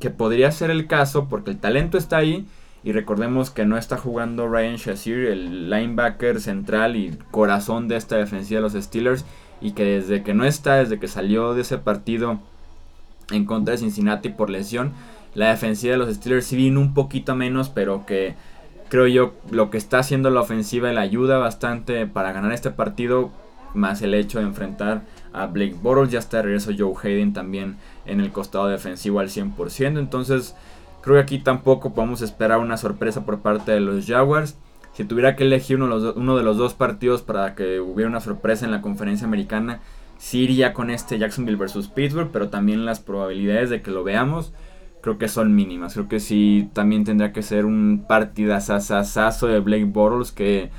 que 0.00 0.10
podría 0.10 0.50
ser 0.50 0.70
el 0.70 0.86
caso 0.86 1.28
porque 1.28 1.50
el 1.50 1.58
talento 1.58 1.98
está 1.98 2.18
ahí. 2.18 2.46
Y 2.84 2.92
recordemos 2.92 3.50
que 3.50 3.64
no 3.64 3.78
está 3.78 3.96
jugando 3.96 4.46
Ryan 4.46 4.76
Shazier, 4.76 5.26
el 5.26 5.70
linebacker 5.70 6.40
central 6.40 6.96
y 6.96 7.16
corazón 7.30 7.88
de 7.88 7.96
esta 7.96 8.16
defensiva 8.16 8.58
de 8.58 8.62
los 8.62 8.74
Steelers. 8.74 9.24
Y 9.60 9.72
que 9.72 9.84
desde 9.84 10.22
que 10.22 10.34
no 10.34 10.44
está, 10.44 10.76
desde 10.76 10.98
que 10.98 11.08
salió 11.08 11.54
de 11.54 11.62
ese 11.62 11.78
partido 11.78 12.40
en 13.30 13.46
contra 13.46 13.72
de 13.72 13.78
Cincinnati 13.78 14.28
por 14.28 14.50
lesión. 14.50 14.92
La 15.34 15.48
defensiva 15.48 15.92
de 15.92 15.98
los 15.98 16.14
Steelers 16.14 16.46
sí 16.46 16.56
vino 16.56 16.80
un 16.80 16.94
poquito 16.94 17.34
menos, 17.34 17.70
pero 17.70 18.06
que 18.06 18.34
creo 18.88 19.06
yo 19.06 19.34
lo 19.50 19.70
que 19.70 19.78
está 19.78 19.98
haciendo 19.98 20.30
la 20.30 20.40
ofensiva 20.40 20.92
le 20.92 21.00
ayuda 21.00 21.38
bastante 21.38 22.06
para 22.06 22.32
ganar 22.32 22.52
este 22.52 22.70
partido, 22.70 23.32
más 23.74 24.02
el 24.02 24.14
hecho 24.14 24.38
de 24.38 24.44
enfrentar 24.44 25.02
a 25.32 25.46
Blake 25.46 25.74
Bortles, 25.82 26.12
ya 26.12 26.20
está 26.20 26.36
de 26.36 26.44
regreso 26.44 26.70
Joe 26.76 26.94
Hayden 27.02 27.32
también 27.32 27.76
en 28.06 28.20
el 28.20 28.30
costado 28.30 28.68
defensivo 28.68 29.18
al 29.18 29.30
100%, 29.30 29.98
entonces 29.98 30.54
creo 31.04 31.16
que 31.16 31.22
aquí 31.22 31.38
tampoco 31.38 31.92
podemos 31.92 32.22
esperar 32.22 32.58
una 32.60 32.78
sorpresa 32.78 33.26
por 33.26 33.40
parte 33.40 33.72
de 33.72 33.80
los 33.80 34.06
Jaguars. 34.06 34.56
Si 34.94 35.04
tuviera 35.04 35.36
que 35.36 35.44
elegir 35.44 35.76
uno 35.76 35.98
de 35.98 36.02
los, 36.02 36.16
uno 36.16 36.34
de 36.34 36.42
los 36.42 36.56
dos 36.56 36.72
partidos 36.72 37.20
para 37.20 37.54
que 37.54 37.78
hubiera 37.78 38.08
una 38.08 38.20
sorpresa 38.20 38.64
en 38.64 38.70
la 38.70 38.80
conferencia 38.80 39.26
americana, 39.26 39.80
sí 40.16 40.44
iría 40.44 40.72
con 40.72 40.88
este 40.88 41.18
Jacksonville 41.18 41.58
versus 41.58 41.88
Pittsburgh, 41.88 42.30
pero 42.32 42.48
también 42.48 42.86
las 42.86 43.00
probabilidades 43.00 43.68
de 43.68 43.82
que 43.82 43.90
lo 43.90 44.02
veamos 44.02 44.54
creo 45.02 45.18
que 45.18 45.28
son 45.28 45.54
mínimas. 45.54 45.92
Creo 45.92 46.08
que 46.08 46.20
sí 46.20 46.70
también 46.72 47.04
tendría 47.04 47.34
que 47.34 47.42
ser 47.42 47.66
un 47.66 48.06
partidazazazazo 48.08 49.46
de 49.48 49.60
Blake 49.60 49.84
Bortles 49.84 50.32
que, 50.32 50.70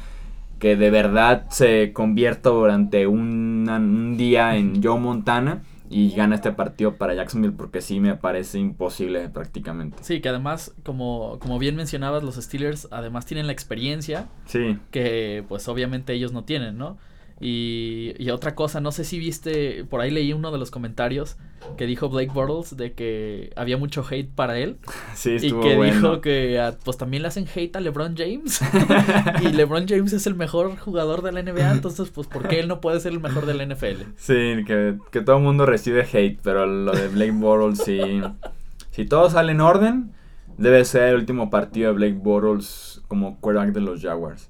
que 0.58 0.76
de 0.76 0.90
verdad 0.90 1.46
se 1.52 1.94
convierta 1.94 2.50
durante 2.50 3.06
un 3.06 4.16
día 4.18 4.56
en 4.56 4.82
Joe 4.82 5.00
Montana 5.00 5.62
y 5.90 6.12
gana 6.12 6.36
este 6.36 6.52
partido 6.52 6.96
para 6.96 7.14
Jacksonville 7.14 7.56
porque 7.56 7.82
sí 7.82 8.00
me 8.00 8.16
parece 8.16 8.60
imposible 8.60 9.30
prácticamente. 9.30 9.98
Sí, 10.02 10.22
que 10.22 10.30
además, 10.30 10.74
como, 10.84 11.38
como 11.40 11.60
bien 11.60 11.76
mencionabas, 11.76 12.24
los 12.24 12.36
Steelers 12.36 12.88
además 12.92 13.26
tienen 13.26 13.48
la 13.48 13.54
experiencia 13.54 14.28
sí. 14.46 14.80
que 14.92 15.44
pues 15.48 15.68
obviamente 15.68 16.14
ellos 16.14 16.32
no 16.32 16.44
tienen, 16.44 16.78
¿no? 16.78 16.98
Y, 17.42 18.30
otra 18.30 18.56
cosa, 18.56 18.80
no 18.80 18.92
sé 18.92 19.04
si 19.04 19.20
viste, 19.20 19.84
por 19.90 20.00
ahí 20.00 20.10
leí 20.10 20.32
uno 20.32 20.52
de 20.52 20.58
los 20.58 20.72
comentarios 20.72 21.38
que 21.78 21.86
dijo 21.86 22.10
Blake 22.10 22.32
Bortles 22.34 22.78
de 22.78 22.94
que 22.94 23.52
había 23.56 23.78
mucho 23.78 24.06
hate 24.10 24.30
para 24.30 24.58
él. 24.58 24.78
Sí, 25.16 25.38
y 25.42 25.52
que 25.52 25.82
dijo 25.82 26.22
que 26.22 26.60
ah, 26.60 26.76
pues 26.84 26.98
también 26.98 27.24
le 27.24 27.30
hacen 27.30 27.46
hate 27.54 27.76
a 27.76 27.80
LeBron 27.80 28.16
James. 28.18 28.62
y 29.42 29.50
LeBron 29.50 29.88
James 29.88 30.14
es 30.14 30.28
el 30.28 30.36
mejor 30.36 30.78
jugador 30.78 31.22
de 31.22 31.32
la 31.32 31.42
NBA, 31.42 31.72
entonces 31.72 32.10
pues 32.10 32.28
¿por 32.28 32.48
qué 32.48 32.60
él 32.60 32.68
no 32.68 32.82
puede 32.82 33.00
ser 33.00 33.14
el 33.14 33.20
mejor 33.20 33.46
de 33.46 33.54
la 33.54 33.66
NFL? 33.66 34.04
Sí, 34.18 34.64
que, 34.66 34.98
que 35.12 35.22
todo 35.22 35.38
el 35.38 35.44
mundo 35.44 35.66
recibe 35.66 36.08
hate, 36.12 36.40
pero 36.42 36.66
lo 36.66 36.92
de 36.94 37.08
Blake 37.08 37.32
Bortles 37.32 37.80
sí. 37.80 38.22
Si 38.92 39.06
todo 39.06 39.30
sale 39.30 39.52
en 39.52 39.62
orden, 39.62 40.12
debe 40.58 40.86
ser 40.86 41.10
el 41.10 41.16
último 41.16 41.50
partido 41.50 41.92
de 41.92 41.96
Blake 41.96 42.20
Bortles 42.22 43.02
como 43.08 43.40
quarterback 43.40 43.74
de 43.74 43.82
los 43.82 44.02
Jaguars. 44.02 44.50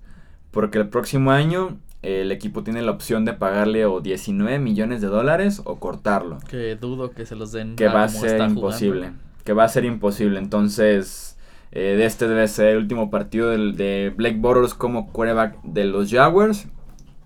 Porque 0.52 0.78
el 0.78 0.90
próximo 0.90 1.32
año 1.32 1.80
el 2.06 2.32
equipo 2.32 2.64
tiene 2.64 2.84
la 2.84 2.92
opción 2.92 3.26
de 3.26 3.34
pagarle 3.34 3.86
o 3.86 4.00
19 4.00 4.60
millones 4.60 5.02
de 5.02 5.08
dólares 5.08 5.62
o 5.66 5.80
cortarlo. 5.80 6.38
Que 6.48 6.76
dudo 6.76 7.12
que 7.12 7.26
se 7.26 7.36
los 7.36 7.52
den. 7.52 7.76
Que 7.76 7.88
va 7.88 8.04
a 8.04 8.10
ser 8.10 8.42
imposible. 8.42 9.14
Que 9.44 9.54
va 9.54 9.64
a 9.64 9.70
ser 9.70 9.86
imposible. 9.86 10.38
Entonces, 10.38 11.38
eh, 11.72 11.96
de 11.98 12.06
este 12.06 12.28
debe 12.28 12.48
ser 12.48 12.68
el 12.68 12.78
último 12.78 13.10
partido 13.10 13.50
del, 13.50 13.76
de 13.76 14.14
Blake 14.16 14.38
Bortles 14.38 14.76
como 14.76 15.12
quarterback 15.12 15.62
de 15.64 15.86
los 15.86 16.12
Jaguars. 16.12 16.68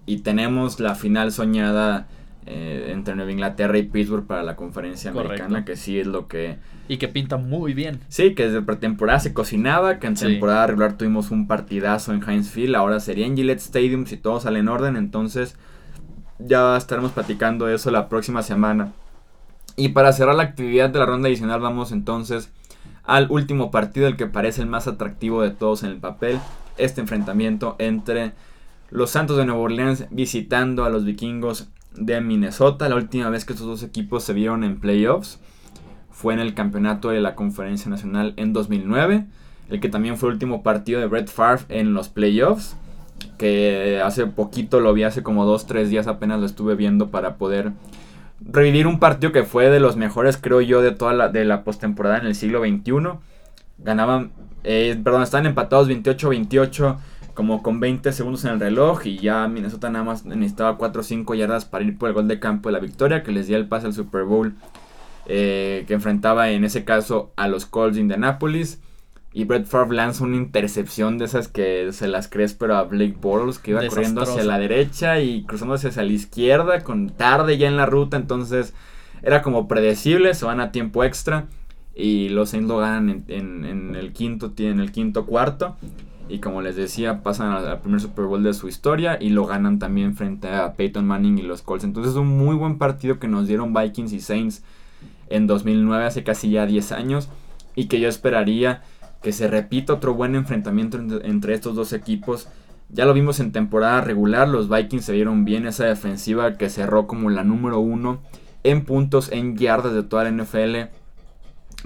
Y 0.05 0.19
tenemos 0.19 0.79
la 0.79 0.95
final 0.95 1.31
soñada 1.33 2.07
eh, 2.45 2.89
entre 2.91 3.15
Nueva 3.15 3.31
Inglaterra 3.31 3.77
y 3.77 3.83
Pittsburgh 3.83 4.25
para 4.25 4.43
la 4.43 4.55
conferencia 4.55 5.11
americana, 5.11 5.65
que 5.65 5.75
sí 5.75 5.99
es 5.99 6.07
lo 6.07 6.27
que... 6.27 6.57
Y 6.87 6.97
que 6.97 7.07
pinta 7.07 7.37
muy 7.37 7.73
bien. 7.73 7.99
Sí, 8.07 8.33
que 8.33 8.47
desde 8.47 8.61
pretemporada 8.61 9.19
se 9.19 9.33
cocinaba, 9.33 9.99
que 9.99 10.07
en 10.07 10.15
temporada 10.15 10.65
regular 10.67 10.97
tuvimos 10.97 11.31
un 11.31 11.47
partidazo 11.47 12.13
en 12.13 12.27
Heinz 12.27 12.49
Field, 12.49 12.75
ahora 12.75 12.99
sería 12.99 13.25
en 13.25 13.35
Gillette 13.35 13.59
Stadium 13.59 14.05
si 14.05 14.17
todo 14.17 14.39
sale 14.39 14.59
en 14.59 14.67
orden, 14.67 14.95
entonces 14.95 15.55
ya 16.39 16.77
estaremos 16.77 17.11
platicando 17.11 17.67
eso 17.69 17.91
la 17.91 18.09
próxima 18.09 18.41
semana. 18.41 18.93
Y 19.75 19.89
para 19.89 20.13
cerrar 20.13 20.35
la 20.35 20.43
actividad 20.43 20.89
de 20.89 20.99
la 20.99 21.05
ronda 21.05 21.27
adicional 21.27 21.59
vamos 21.59 21.91
entonces 21.91 22.51
al 23.03 23.27
último 23.29 23.71
partido, 23.71 24.07
el 24.07 24.17
que 24.17 24.27
parece 24.27 24.61
el 24.61 24.67
más 24.67 24.87
atractivo 24.87 25.41
de 25.41 25.51
todos 25.51 25.83
en 25.83 25.89
el 25.89 25.97
papel, 25.97 26.39
este 26.77 27.01
enfrentamiento 27.01 27.75
entre 27.79 28.33
los 28.91 29.09
Santos 29.09 29.37
de 29.37 29.45
Nueva 29.45 29.61
Orleans 29.61 30.05
visitando 30.11 30.83
a 30.83 30.89
los 30.89 31.05
vikingos 31.05 31.69
de 31.99 32.21
Minnesota. 32.21 32.89
La 32.89 32.95
última 32.95 33.29
vez 33.29 33.45
que 33.45 33.53
estos 33.53 33.67
dos 33.67 33.83
equipos 33.83 34.23
se 34.23 34.33
vieron 34.33 34.63
en 34.63 34.79
playoffs 34.79 35.39
fue 36.11 36.33
en 36.33 36.39
el 36.39 36.53
campeonato 36.53 37.09
de 37.09 37.21
la 37.21 37.35
Conferencia 37.35 37.89
Nacional 37.89 38.33
en 38.35 38.51
2009, 38.51 39.25
el 39.69 39.79
que 39.79 39.89
también 39.89 40.17
fue 40.17 40.29
el 40.29 40.33
último 40.33 40.63
partido 40.63 40.99
de 40.99 41.07
Brett 41.07 41.29
Favre 41.29 41.63
en 41.69 41.93
los 41.93 42.09
playoffs, 42.09 42.75
que 43.37 44.01
hace 44.03 44.25
poquito 44.25 44.79
lo 44.79 44.93
vi, 44.93 45.03
hace 45.03 45.23
como 45.23 45.45
2-3 45.45 45.85
días 45.85 46.07
apenas 46.07 46.39
lo 46.39 46.45
estuve 46.45 46.75
viendo 46.75 47.09
para 47.09 47.35
poder 47.35 47.71
revivir 48.41 48.87
un 48.87 48.99
partido 48.99 49.31
que 49.31 49.43
fue 49.43 49.69
de 49.69 49.79
los 49.79 49.95
mejores, 49.95 50.37
creo 50.37 50.61
yo, 50.61 50.81
de 50.81 50.91
toda 50.91 51.13
la, 51.13 51.29
la 51.29 51.63
postemporada 51.63 52.17
en 52.17 52.25
el 52.25 52.35
siglo 52.35 52.61
XXI. 52.61 53.19
Ganaban, 53.77 54.31
eh, 54.63 54.99
perdón, 55.01 55.23
estaban 55.23 55.45
empatados 55.45 55.89
28-28 55.89 56.97
como 57.39 57.63
con 57.63 57.79
20 57.79 58.11
segundos 58.11 58.43
en 58.43 58.51
el 58.51 58.59
reloj 58.59 59.05
y 59.05 59.17
ya 59.17 59.47
Minnesota 59.47 59.89
nada 59.89 60.03
más 60.03 60.25
necesitaba 60.25 60.75
4 60.75 60.99
o 60.99 61.03
5 61.05 61.35
yardas 61.35 61.63
para 61.63 61.85
ir 61.85 61.97
por 61.97 62.09
el 62.09 62.13
gol 62.13 62.27
de 62.27 62.37
campo 62.37 62.67
de 62.67 62.73
la 62.73 62.79
victoria 62.79 63.23
que 63.23 63.31
les 63.31 63.47
dio 63.47 63.55
el 63.55 63.65
pase 63.65 63.87
al 63.87 63.93
Super 63.93 64.25
Bowl 64.25 64.55
eh, 65.25 65.85
que 65.87 65.93
enfrentaba 65.93 66.49
en 66.49 66.65
ese 66.65 66.83
caso 66.83 67.31
a 67.37 67.47
los 67.47 67.65
Colts 67.65 67.95
de 67.95 68.01
Indianapolis. 68.01 68.81
Y 69.31 69.45
Brett 69.45 69.67
Favre 69.67 69.95
lanza 69.95 70.25
una 70.25 70.35
intercepción 70.35 71.17
de 71.17 71.25
esas 71.25 71.47
que 71.47 71.93
se 71.93 72.09
las 72.09 72.27
crees, 72.27 72.55
pero 72.55 72.75
a 72.75 72.83
Blake 72.83 73.15
Bortles, 73.21 73.57
que 73.57 73.71
iba 73.71 73.87
corriendo 73.87 74.23
hacia 74.23 74.43
la 74.43 74.59
derecha 74.59 75.21
y 75.21 75.45
cruzándose 75.45 75.87
hacia 75.87 76.03
la 76.03 76.11
izquierda, 76.11 76.83
con 76.83 77.09
tarde 77.09 77.57
ya 77.57 77.69
en 77.69 77.77
la 77.77 77.85
ruta. 77.85 78.17
Entonces 78.17 78.73
era 79.23 79.41
como 79.43 79.69
predecible, 79.69 80.33
se 80.33 80.43
van 80.43 80.59
a 80.59 80.73
tiempo 80.73 81.05
extra. 81.05 81.45
Y 81.95 82.27
los 82.27 82.49
Saints 82.49 82.67
lo 82.67 82.79
ganan 82.79 83.23
en, 83.29 83.95
el 83.95 84.11
quinto, 84.11 84.51
en 84.57 84.81
el 84.81 84.91
quinto 84.91 85.25
cuarto. 85.25 85.77
Y 86.29 86.39
como 86.39 86.61
les 86.61 86.75
decía, 86.75 87.23
pasan 87.23 87.51
al, 87.51 87.81
primer 87.81 87.99
Super 87.99 88.25
Bowl 88.25 88.43
de 88.43 88.53
su 88.53 88.67
historia 88.67 89.17
y 89.19 89.29
lo 89.29 89.47
ganan 89.47 89.79
también 89.79 90.15
frente 90.15 90.47
a 90.47 90.73
Peyton 90.73 91.05
Manning 91.05 91.39
y 91.39 91.41
los 91.41 91.63
Colts. 91.63 91.83
Entonces 91.83 92.13
es 92.13 92.19
un 92.19 92.27
muy 92.27 92.55
buen 92.55 92.77
partido 92.77 93.17
que 93.17 93.27
nos 93.27 93.47
dieron 93.47 93.73
Vikings 93.73 94.13
y 94.13 94.21
Saints 94.21 94.63
en 95.29 95.47
2009, 95.47 96.05
hace 96.05 96.23
casi 96.23 96.51
ya 96.51 96.67
10 96.67 96.91
años. 96.91 97.29
Y 97.75 97.87
que 97.87 97.99
yo 97.99 98.07
esperaría 98.07 98.83
que 99.23 99.33
se 99.33 99.47
repita 99.47 99.93
otro 99.93 100.13
buen 100.13 100.35
enfrentamiento 100.35 100.99
entre, 101.23 101.53
estos 101.55 101.75
dos 101.75 101.93
equipos. 101.93 102.47
Ya 102.89 103.05
lo 103.05 103.13
vimos 103.13 103.39
en 103.39 103.51
temporada 103.51 104.01
regular, 104.01 104.47
los 104.47 104.69
Vikings 104.69 105.05
se 105.05 105.13
vieron 105.13 105.45
bien 105.45 105.65
esa 105.65 105.85
defensiva 105.85 106.57
que 106.57 106.69
cerró 106.69 107.07
como 107.07 107.29
la 107.29 107.43
número 107.43 107.79
uno 107.79 108.19
en 108.63 108.85
puntos, 108.85 109.31
en 109.31 109.57
yardas 109.57 109.93
de 109.93 110.03
toda 110.03 110.23
la 110.23 110.31
NFL. 110.31 110.89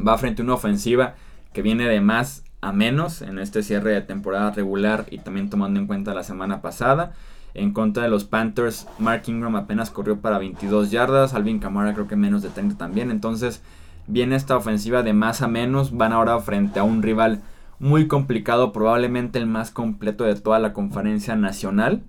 Va 0.05 0.17
frente 0.17 0.41
a 0.41 0.45
una 0.45 0.55
ofensiva 0.55 1.15
que 1.53 1.61
viene 1.61 1.87
de 1.87 2.01
más 2.01 2.43
a 2.63 2.71
menos 2.71 3.21
en 3.21 3.39
este 3.39 3.61
cierre 3.61 3.91
de 3.91 4.01
temporada 4.01 4.51
regular 4.51 5.05
y 5.11 5.17
también 5.17 5.49
tomando 5.49 5.81
en 5.81 5.87
cuenta 5.87 6.13
la 6.13 6.23
semana 6.23 6.61
pasada. 6.61 7.11
En 7.53 7.73
contra 7.73 8.03
de 8.03 8.09
los 8.09 8.23
Panthers, 8.23 8.87
Mark 8.99 9.23
Ingram 9.27 9.57
apenas 9.57 9.91
corrió 9.91 10.21
para 10.21 10.39
22 10.39 10.89
yardas, 10.89 11.33
Alvin 11.33 11.59
Kamara 11.59 11.93
creo 11.93 12.07
que 12.07 12.15
menos 12.15 12.41
de 12.41 12.49
30 12.49 12.77
también. 12.77 13.11
Entonces 13.11 13.61
viene 14.07 14.37
esta 14.37 14.55
ofensiva 14.55 15.03
de 15.03 15.11
más 15.11 15.41
a 15.41 15.49
menos, 15.49 15.95
van 15.95 16.13
ahora 16.13 16.39
frente 16.39 16.79
a 16.79 16.83
un 16.83 17.03
rival 17.03 17.41
muy 17.79 18.07
complicado, 18.07 18.71
probablemente 18.71 19.39
el 19.39 19.45
más 19.45 19.69
completo 19.69 20.23
de 20.23 20.35
toda 20.35 20.57
la 20.59 20.71
conferencia 20.71 21.35
nacional. 21.35 22.01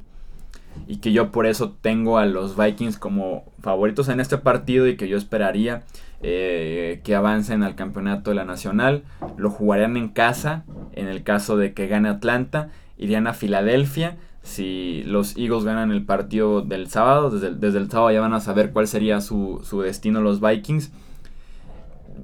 Y 0.86 0.96
que 0.96 1.12
yo 1.12 1.30
por 1.32 1.46
eso 1.46 1.76
tengo 1.80 2.18
a 2.18 2.26
los 2.26 2.56
Vikings 2.56 2.98
como 2.98 3.44
favoritos 3.60 4.08
en 4.08 4.20
este 4.20 4.38
partido 4.38 4.86
y 4.86 4.96
que 4.96 5.08
yo 5.08 5.16
esperaría 5.16 5.84
eh, 6.26 7.00
que 7.04 7.14
avancen 7.14 7.62
al 7.62 7.74
campeonato 7.74 8.30
de 8.30 8.36
la 8.36 8.44
nacional. 8.44 9.04
Lo 9.36 9.50
jugarían 9.50 9.96
en 9.96 10.08
casa, 10.08 10.64
en 10.92 11.08
el 11.08 11.22
caso 11.22 11.56
de 11.56 11.74
que 11.74 11.86
gane 11.86 12.08
Atlanta. 12.08 12.70
Irían 12.96 13.26
a 13.26 13.34
Filadelfia. 13.34 14.16
Si 14.42 15.02
los 15.04 15.36
Eagles 15.36 15.64
ganan 15.64 15.90
el 15.90 16.04
partido 16.04 16.62
del 16.62 16.88
sábado, 16.88 17.30
desde 17.30 17.78
el, 17.78 17.90
sábado 17.90 18.10
ya 18.10 18.20
van 18.20 18.34
a 18.34 18.40
saber 18.40 18.72
cuál 18.72 18.86
sería 18.86 19.20
su, 19.20 19.60
su 19.64 19.82
destino 19.82 20.20
los 20.20 20.40
Vikings. 20.40 20.92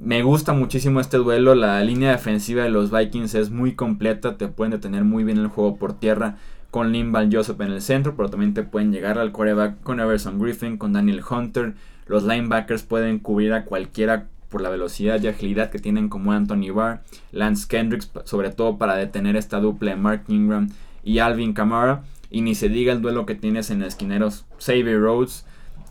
Me 0.02 0.22
gusta 0.22 0.52
muchísimo 0.54 1.00
este 1.00 1.18
duelo. 1.18 1.54
La 1.54 1.82
línea 1.82 2.12
defensiva 2.12 2.62
de 2.62 2.70
los 2.70 2.90
Vikings 2.90 3.34
es 3.34 3.50
muy 3.50 3.74
completa. 3.74 4.38
Te 4.38 4.48
pueden 4.48 4.72
detener 4.72 5.04
muy 5.04 5.24
bien 5.24 5.36
el 5.36 5.48
juego 5.48 5.76
por 5.76 5.92
tierra 5.92 6.36
con 6.70 6.92
Limbal 6.92 7.28
Joseph 7.32 7.60
en 7.60 7.72
el 7.72 7.82
centro. 7.82 8.16
Pero 8.16 8.30
también 8.30 8.54
te 8.54 8.62
pueden 8.62 8.92
llegar 8.92 9.18
al 9.18 9.32
quarterback 9.32 9.82
con 9.82 10.00
Everson 10.00 10.38
Griffin, 10.38 10.76
con 10.76 10.92
Daniel 10.92 11.22
Hunter, 11.28 11.74
los 12.10 12.24
linebackers 12.24 12.82
pueden 12.82 13.20
cubrir 13.20 13.52
a 13.52 13.64
cualquiera 13.64 14.26
por 14.48 14.62
la 14.62 14.68
velocidad 14.68 15.22
y 15.22 15.28
agilidad 15.28 15.70
que 15.70 15.78
tienen 15.78 16.08
como 16.08 16.32
Anthony 16.32 16.72
Barr, 16.74 17.02
Lance 17.30 17.68
Kendricks, 17.68 18.10
sobre 18.24 18.50
todo 18.50 18.78
para 18.78 18.96
detener 18.96 19.36
esta 19.36 19.60
dupla 19.60 19.92
de 19.92 19.96
Mark 19.96 20.24
Ingram 20.26 20.70
y 21.04 21.20
Alvin 21.20 21.52
Kamara. 21.52 22.02
Y 22.28 22.40
ni 22.40 22.56
se 22.56 22.68
diga 22.68 22.92
el 22.92 23.00
duelo 23.00 23.26
que 23.26 23.36
tienes 23.36 23.70
en 23.70 23.82
esquineros 23.82 24.44
Xavier 24.58 25.00
Rhodes 25.00 25.46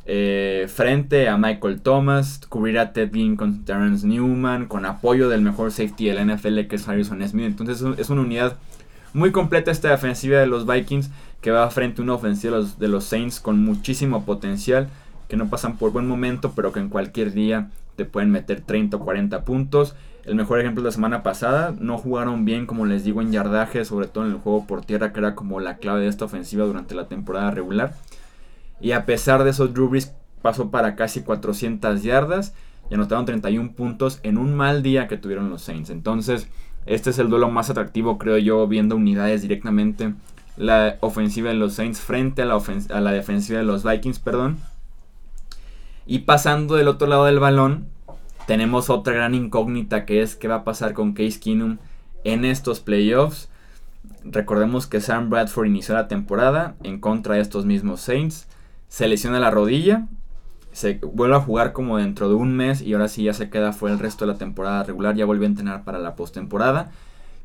eh, 0.06 0.68
frente 0.68 1.30
a 1.30 1.38
Michael 1.38 1.80
Thomas, 1.80 2.42
cubrir 2.50 2.80
a 2.80 2.92
Ted 2.92 3.14
Ginn 3.14 3.38
con 3.38 3.64
Terrence 3.64 4.06
Newman, 4.06 4.66
con 4.66 4.86
apoyo 4.86 5.30
del 5.30 5.42
mejor 5.42 5.72
safety 5.72 6.08
de 6.08 6.16
la 6.16 6.26
NFL 6.26 6.68
que 6.68 6.76
es 6.76 6.86
Harrison 6.86 7.26
Smith. 7.26 7.46
Entonces 7.46 7.82
es 7.98 8.10
una 8.10 8.24
unidad 8.24 8.58
muy 9.14 9.32
completa 9.32 9.72
esta 9.72 9.90
defensiva 9.90 10.40
de 10.40 10.48
los 10.48 10.66
Vikings 10.66 11.10
que 11.42 11.52
va 11.52 11.70
frente 11.70 12.02
a 12.02 12.04
una 12.04 12.16
ofensiva 12.16 12.58
de 12.58 12.62
los, 12.62 12.80
de 12.80 13.02
Saints 13.02 13.40
con 13.40 13.64
muchísimo 13.64 14.26
potencial 14.26 14.90
que 15.28 15.38
no 15.38 15.50
pasan 15.50 15.78
por 15.78 15.92
buen 15.92 16.08
momento, 16.08 16.54
pero 16.56 16.72
que 16.72 16.80
en 16.80 16.90
cualquier 16.90 17.34
día 17.34 17.70
te 17.96 18.06
pueden 18.06 18.32
meter 18.32 18.62
30 18.62 18.98
o 18.98 19.00
40 19.00 19.46
puntos. 19.46 19.96
El 20.26 20.36
mejor 20.36 20.60
ejemplo 20.60 20.82
es 20.82 20.86
la 20.86 20.92
semana 20.92 21.24
pasada, 21.24 21.74
no 21.80 21.98
jugaron 21.98 22.46
bien, 22.46 22.66
como 22.66 22.86
les 22.86 23.04
digo, 23.04 23.22
en 23.22 23.32
yardaje, 23.32 23.86
sobre 23.86 24.08
todo 24.08 24.26
en 24.26 24.32
el 24.32 24.38
juego 24.38 24.66
por 24.66 24.84
tierra, 24.84 25.14
que 25.14 25.20
era 25.20 25.36
como 25.36 25.60
la 25.60 25.78
clave 25.78 26.02
de 26.02 26.08
esta 26.08 26.26
ofensiva 26.26 26.66
durante 26.66 26.96
la 26.96 27.08
temporada 27.08 27.52
regular. 27.52 27.94
Y 28.82 28.92
a 28.92 29.06
pesar 29.06 29.44
de 29.44 29.52
eso, 29.52 29.68
Drew 29.68 29.90
Brees 29.90 30.14
pasó 30.42 30.72
para 30.72 30.96
casi 30.96 31.22
400 31.22 32.04
yardas 32.04 32.54
y 32.90 32.96
anotaron 32.96 33.26
31 33.26 33.74
puntos 33.74 34.20
en 34.24 34.38
un 34.38 34.56
mal 34.56 34.82
día 34.82 35.08
que 35.08 35.18
tuvieron 35.18 35.50
los 35.50 35.62
Saints. 35.62 35.90
Entonces, 35.90 36.48
este 36.90 37.12
es 37.12 37.20
el 37.20 37.30
duelo 37.30 37.52
más 37.52 37.70
atractivo, 37.70 38.18
creo 38.18 38.40
yo, 38.40 38.68
viendo 38.68 38.96
unidades 38.96 39.44
directamente. 39.44 40.16
La 40.58 40.98
ofensiva 41.02 41.50
de 41.50 41.56
los 41.56 41.76
Saints 41.76 42.02
frente 42.02 42.42
a 42.42 42.46
la, 42.46 43.12
defensiva 43.12 43.60
de 43.60 43.66
los 43.66 43.84
Vikings, 43.84 44.18
perdón. 44.18 44.58
Y 46.08 46.20
pasando 46.20 46.76
del 46.76 46.88
otro 46.88 47.08
lado 47.08 47.26
del 47.26 47.38
balón, 47.38 47.86
tenemos 48.48 48.90
otra 48.90 49.14
gran 49.14 49.36
incógnita 49.36 50.06
que 50.06 50.24
es 50.24 50.36
qué 50.36 50.48
va 50.48 50.56
a 50.56 50.64
pasar 50.64 50.94
con 50.96 51.14
Case 51.14 51.40
Keenum 51.40 51.78
en 52.24 52.44
estos 52.44 52.80
playoffs. 52.80 53.50
Recordemos 54.24 54.88
que 54.88 55.00
Sam 55.00 55.30
Bradford 55.30 55.68
inició 55.68 55.94
la 55.94 56.08
temporada 56.08 56.74
en 56.82 57.00
contra 57.00 57.36
de 57.36 57.42
estos 57.42 57.66
mismos 57.66 58.02
Saints. 58.02 58.48
Se 58.88 59.08
lesiona 59.08 59.40
la 59.40 59.52
rodilla. 59.52 60.08
Se 60.80 60.94
vuelve 60.94 61.36
a 61.36 61.42
jugar 61.42 61.74
como 61.74 61.98
dentro 61.98 62.30
de 62.30 62.36
un 62.36 62.56
mes 62.56 62.82
y 62.82 62.94
ahora 62.94 63.10
sí 63.10 63.24
ya 63.24 63.34
se 63.34 63.50
queda 63.50 63.74
fuera 63.74 63.96
el 63.96 64.00
resto 64.00 64.26
de 64.26 64.32
la 64.32 64.38
temporada 64.38 64.82
regular. 64.84 65.14
Ya 65.14 65.26
vuelve 65.26 65.46
a 65.46 65.50
entrenar 65.50 65.84
para 65.84 66.00
la 66.00 66.16
postemporada. 66.16 66.90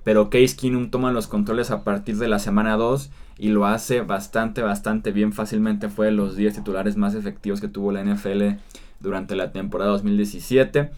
Pero 0.05 0.31
Case 0.31 0.55
Keenum 0.55 0.89
toma 0.91 1.11
los 1.11 1.27
controles 1.27 1.73
a 1.73 1.83
partir 1.83 2.17
de 2.19 2.29
la 2.29 2.39
semana 2.39 2.77
2 2.77 3.11
y 3.37 3.49
lo 3.49 3.67
hace 3.67 4.03
bastante, 4.03 4.63
bastante 4.63 5.11
bien. 5.11 5.33
Fácilmente 5.33 5.89
fue 5.89 6.07
de 6.07 6.13
los 6.13 6.37
10 6.37 6.55
titulares 6.55 6.97
más 6.97 7.17
efectivos 7.17 7.61
que 7.61 7.67
tuvo 7.67 7.91
la 7.91 8.05
NFL 8.05 8.61
durante 9.01 9.35
la 9.35 9.51
temporada 9.51 9.91
2017. 9.91 10.93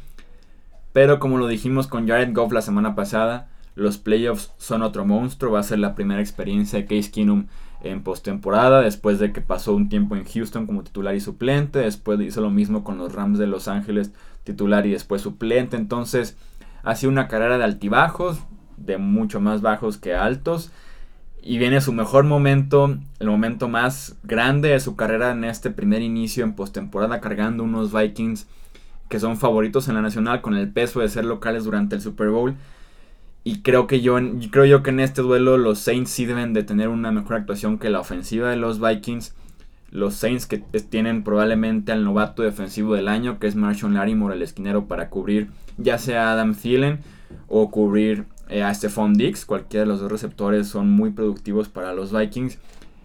Pero 0.93 1.19
como 1.19 1.39
lo 1.39 1.47
dijimos 1.47 1.87
con 1.87 2.07
Jared 2.07 2.35
Goff 2.35 2.53
la 2.53 2.61
semana 2.61 2.95
pasada, 2.95 3.49
los 3.75 3.97
playoffs 3.97 4.53
son 4.59 4.83
otro 4.83 5.07
monstruo. 5.07 5.53
Va 5.53 5.61
a 5.61 5.63
ser 5.63 5.79
la 5.79 5.95
primera 5.95 6.21
experiencia 6.21 6.79
de 6.79 6.85
Case 6.85 7.11
Keenum 7.11 7.47
en 7.83 8.03
postemporada, 8.03 8.81
después 8.81 9.19
de 9.19 9.33
que 9.33 9.41
pasó 9.41 9.75
un 9.75 9.89
tiempo 9.89 10.17
en 10.17 10.25
Houston 10.25 10.67
como 10.67 10.83
titular 10.83 11.15
y 11.15 11.21
suplente. 11.21 11.81
Después 11.81 12.21
hizo 12.21 12.41
lo 12.41 12.51
mismo 12.51 12.85
con 12.85 12.99
los 12.99 13.15
Rams 13.15 13.39
de 13.39 13.47
Los 13.47 13.69
Ángeles, 13.69 14.13
titular 14.45 14.87
y 14.87 14.93
después 14.93 15.23
suplente. 15.23 15.77
Entonces, 15.77 16.37
ha 16.83 16.95
sido 16.95 17.11
una 17.11 17.29
carrera 17.29 17.59
de 17.59 17.65
altibajos 17.65 18.41
de 18.77 18.99
mucho 18.99 19.41
más 19.41 19.63
bajos 19.63 19.99
que 19.99 20.15
altos. 20.15 20.71
Y 21.43 21.59
viene 21.59 21.81
su 21.81 21.93
mejor 21.93 22.25
momento, 22.25 22.99
el 23.21 23.29
momento 23.29 23.69
más 23.69 24.17
grande 24.25 24.71
de 24.71 24.81
su 24.81 24.97
carrera 24.97 25.31
en 25.31 25.45
este 25.45 25.71
primer 25.71 26.03
inicio 26.03 26.43
en 26.45 26.55
postemporada, 26.55 27.21
cargando 27.21 27.63
unos 27.63 27.93
Vikings 27.93 28.49
que 29.09 29.21
son 29.21 29.37
favoritos 29.37 29.89
en 29.89 29.95
la 29.95 30.03
nacional 30.03 30.41
con 30.41 30.55
el 30.57 30.73
peso 30.73 31.01
de 31.01 31.09
ser 31.09 31.25
locales 31.25 31.65
durante 31.65 31.95
el 31.95 32.03
Super 32.03 32.31
Bowl. 32.31 32.57
Y 33.47 33.63
creo 33.63 33.87
que 33.87 34.01
yo, 34.01 34.19
creo 34.51 34.65
yo 34.65 34.83
que 34.83 34.91
en 34.91 34.99
este 34.99 35.23
duelo 35.23 35.57
los 35.57 35.79
Saints 35.79 36.11
sí 36.11 36.25
deben 36.25 36.53
de 36.53 36.65
tener 36.65 36.89
una 36.89 37.13
mejor 37.13 37.37
actuación 37.37 37.79
que 37.79 37.91
la 37.91 38.01
ofensiva 38.01 38.51
de 38.51 38.57
los 38.57 38.81
Vikings. 38.81 39.37
Los 39.93 40.15
Saints 40.17 40.47
que 40.47 40.59
tienen 40.59 41.23
probablemente 41.23 41.93
al 41.93 42.03
novato 42.03 42.43
defensivo 42.43 42.97
del 42.97 43.07
año, 43.07 43.39
que 43.39 43.47
es 43.47 43.55
Marshall 43.55 43.95
Larimore, 43.95 44.35
el 44.35 44.43
esquinero, 44.43 44.87
para 44.87 45.11
cubrir 45.11 45.51
ya 45.77 45.97
sea 45.97 46.33
Adam 46.33 46.57
Thielen 46.57 46.99
o 47.47 47.71
cubrir 47.71 48.25
eh, 48.49 48.65
a 48.65 48.75
Stephon 48.75 49.15
Dix. 49.15 49.47
Cualquiera 49.47 49.85
de 49.85 49.91
los 49.91 50.01
dos 50.01 50.11
receptores 50.11 50.67
son 50.67 50.91
muy 50.91 51.11
productivos 51.11 51.69
para 51.69 51.93
los 51.93 52.13
Vikings. 52.13 52.59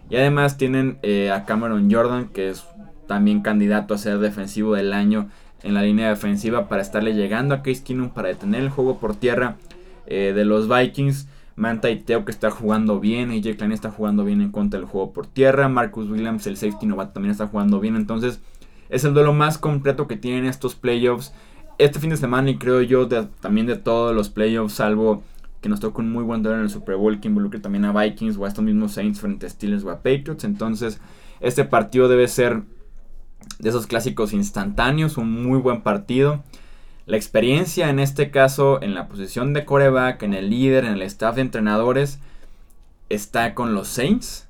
Y 0.10 0.16
además 0.16 0.58
tienen 0.58 0.98
eh, 1.04 1.30
a 1.30 1.46
Cameron 1.46 1.92
Jordan, 1.92 2.30
que 2.30 2.50
es 2.50 2.66
también 3.08 3.44
candidato 3.44 3.94
a 3.94 4.00
ser 4.00 4.18
defensivo 4.18 4.74
del 4.74 4.94
año 4.94 5.30
en 5.62 5.76
la 5.76 5.84
línea 5.84 6.10
defensiva 6.10 6.68
para 6.68 6.82
estarle 6.82 7.14
llegando 7.14 7.54
a 7.54 7.62
Case 7.62 7.84
Keenum 7.84 8.10
para 8.10 8.30
detener 8.30 8.62
el 8.62 8.70
juego 8.72 8.98
por 8.98 9.16
tierra 9.16 9.58
eh, 10.12 10.34
de 10.34 10.46
los 10.46 10.68
Vikings. 10.68 11.28
Manta 11.56 11.90
y 11.90 12.00
Teo 12.00 12.26
que 12.26 12.32
está 12.32 12.50
jugando 12.50 13.00
bien, 13.00 13.30
AJ 13.30 13.58
Klein 13.58 13.72
está 13.72 13.92
jugando 13.92 14.24
bien 14.24 14.42
en 14.42 14.52
contra 14.52 14.80
del 14.80 14.88
juego 14.88 15.12
por 15.12 15.28
tierra, 15.28 15.68
Marcus 15.70 16.10
Williams, 16.10 16.48
el 16.48 16.58
safety 16.58 16.86
novato, 16.86 17.14
también 17.14 17.32
está 17.32 17.48
jugando 17.48 17.80
bien, 17.80 17.96
entonces 17.96 18.40
es 18.90 19.04
el 19.04 19.14
duelo 19.14 19.34
más 19.34 19.58
completo 19.58 20.08
que 20.08 20.16
tienen 20.16 20.46
estos 20.46 20.76
playoffs 20.76 21.34
este 21.78 22.00
fin 22.00 22.10
de 22.10 22.18
semana 22.18 22.50
y 22.50 22.58
creo 22.58 22.82
yo 22.82 23.08
también 23.08 23.68
de 23.68 23.76
todos 23.76 24.16
los 24.16 24.30
playoffs, 24.30 24.74
salvo 24.74 25.24
que 25.62 25.70
nos 25.70 25.80
toca 25.80 26.00
un 26.00 26.12
muy 26.12 26.24
buen 26.24 26.42
duelo 26.42 26.58
en 26.58 26.64
el 26.64 26.70
Super 26.70 26.96
Bowl 26.96 27.20
que 27.20 27.28
involucre 27.28 27.60
también 27.60 27.86
a 27.86 27.92
Vikings 27.92 28.38
o 28.38 28.46
a 28.46 28.48
estos 28.48 28.64
mismos 28.64 28.94
Saints 28.94 29.20
frente 29.20 29.46
a 29.46 29.50
Steelers 29.50 29.84
o 29.84 29.92
a 29.92 29.98
Patriots, 29.98 30.46
entonces 30.46 31.00
este 31.42 31.66
partido 31.66 32.08
debe 32.08 32.28
ser 32.28 32.64
de 33.60 33.70
esos 33.70 33.88
clásicos 33.88 34.34
instantáneos, 34.34 35.18
un 35.18 35.44
muy 35.44 35.60
buen 35.60 35.82
partido. 35.82 36.44
La 37.08 37.18
experiencia 37.18 37.90
en 37.90 38.00
este 38.00 38.30
caso 38.30 38.82
en 38.82 38.94
la 38.94 39.08
posición 39.08 39.54
de 39.54 39.66
coreback, 39.66 40.22
en 40.24 40.34
el 40.34 40.50
líder, 40.50 40.86
en 40.86 40.94
el 40.94 41.02
staff 41.02 41.36
de 41.36 41.42
entrenadores, 41.42 42.20
está 43.10 43.56
con 43.56 43.74
los 43.74 43.88
Saints. 43.88 44.48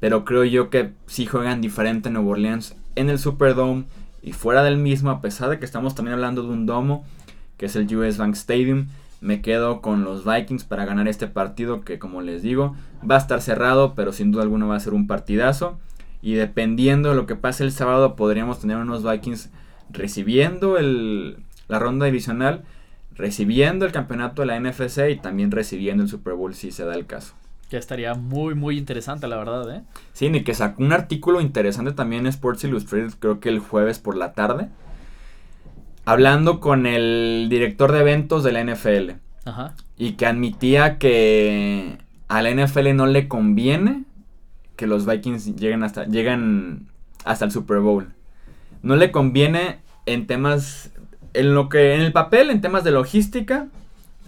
Pero 0.00 0.24
creo 0.24 0.44
yo 0.44 0.70
que 0.70 0.92
sí 1.06 1.26
juegan 1.26 1.60
diferente 1.60 2.08
en 2.08 2.14
Nueva 2.14 2.30
Orleans 2.30 2.76
en 2.94 3.10
el 3.10 3.18
Superdome 3.18 3.84
y 4.22 4.32
fuera 4.32 4.62
del 4.62 4.76
mismo, 4.76 5.10
a 5.10 5.20
pesar 5.20 5.50
de 5.50 5.58
que 5.58 5.64
estamos 5.64 5.94
también 5.94 6.14
hablando 6.14 6.42
de 6.42 6.50
un 6.50 6.66
domo, 6.66 7.04
que 7.56 7.66
es 7.66 7.74
el 7.74 7.92
US 7.96 8.16
Bank 8.16 8.34
Stadium. 8.34 8.86
Me 9.20 9.42
quedo 9.42 9.80
con 9.80 10.04
los 10.04 10.24
Vikings 10.24 10.62
para 10.62 10.84
ganar 10.84 11.08
este 11.08 11.26
partido 11.26 11.80
que 11.80 11.98
como 11.98 12.22
les 12.22 12.42
digo 12.42 12.76
va 13.08 13.16
a 13.16 13.18
estar 13.18 13.40
cerrado, 13.40 13.94
pero 13.96 14.12
sin 14.12 14.30
duda 14.30 14.44
alguna 14.44 14.66
va 14.66 14.76
a 14.76 14.80
ser 14.80 14.94
un 14.94 15.08
partidazo. 15.08 15.78
Y 16.22 16.34
dependiendo 16.34 17.08
de 17.08 17.16
lo 17.16 17.26
que 17.26 17.34
pase 17.34 17.64
el 17.64 17.72
sábado 17.72 18.14
podríamos 18.14 18.60
tener 18.60 18.76
unos 18.76 19.02
Vikings 19.02 19.50
recibiendo 19.90 20.78
el, 20.78 21.38
la 21.68 21.78
ronda 21.78 22.06
divisional, 22.06 22.64
recibiendo 23.14 23.84
el 23.84 23.92
campeonato 23.92 24.42
de 24.42 24.46
la 24.46 24.60
NFC 24.60 25.10
y 25.10 25.16
también 25.16 25.50
recibiendo 25.50 26.02
el 26.02 26.08
Super 26.08 26.34
Bowl 26.34 26.54
si 26.54 26.70
se 26.70 26.84
da 26.84 26.94
el 26.94 27.06
caso. 27.06 27.34
Que 27.68 27.76
estaría 27.76 28.14
muy, 28.14 28.54
muy 28.54 28.78
interesante, 28.78 29.28
la 29.28 29.36
verdad, 29.36 29.76
¿eh? 29.76 29.82
Sí, 30.14 30.30
ni 30.30 30.42
que 30.42 30.54
sacó 30.54 30.82
un 30.82 30.92
artículo 30.92 31.40
interesante 31.40 31.92
también 31.92 32.22
en 32.22 32.28
Sports 32.28 32.64
Illustrated, 32.64 33.12
creo 33.18 33.40
que 33.40 33.50
el 33.50 33.58
jueves 33.58 33.98
por 33.98 34.16
la 34.16 34.32
tarde, 34.32 34.68
hablando 36.06 36.60
con 36.60 36.86
el 36.86 37.48
director 37.50 37.92
de 37.92 38.00
eventos 38.00 38.42
de 38.42 38.52
la 38.52 38.64
NFL. 38.64 39.10
Ajá. 39.44 39.74
Y 39.98 40.12
que 40.12 40.26
admitía 40.26 40.96
que 40.96 41.98
a 42.28 42.40
la 42.40 42.50
NFL 42.50 42.94
no 42.94 43.06
le 43.06 43.28
conviene 43.28 44.04
que 44.76 44.86
los 44.86 45.04
Vikings 45.04 45.56
lleguen 45.56 45.82
hasta, 45.82 46.06
lleguen 46.06 46.86
hasta 47.24 47.44
el 47.44 47.50
Super 47.50 47.80
Bowl. 47.80 48.14
No 48.82 48.96
le 48.96 49.10
conviene 49.10 49.80
en 50.06 50.26
temas 50.26 50.92
en 51.34 51.54
lo 51.54 51.68
que 51.68 51.94
en 51.94 52.00
el 52.00 52.12
papel 52.12 52.50
en 52.50 52.60
temas 52.60 52.84
de 52.84 52.90
logística 52.90 53.68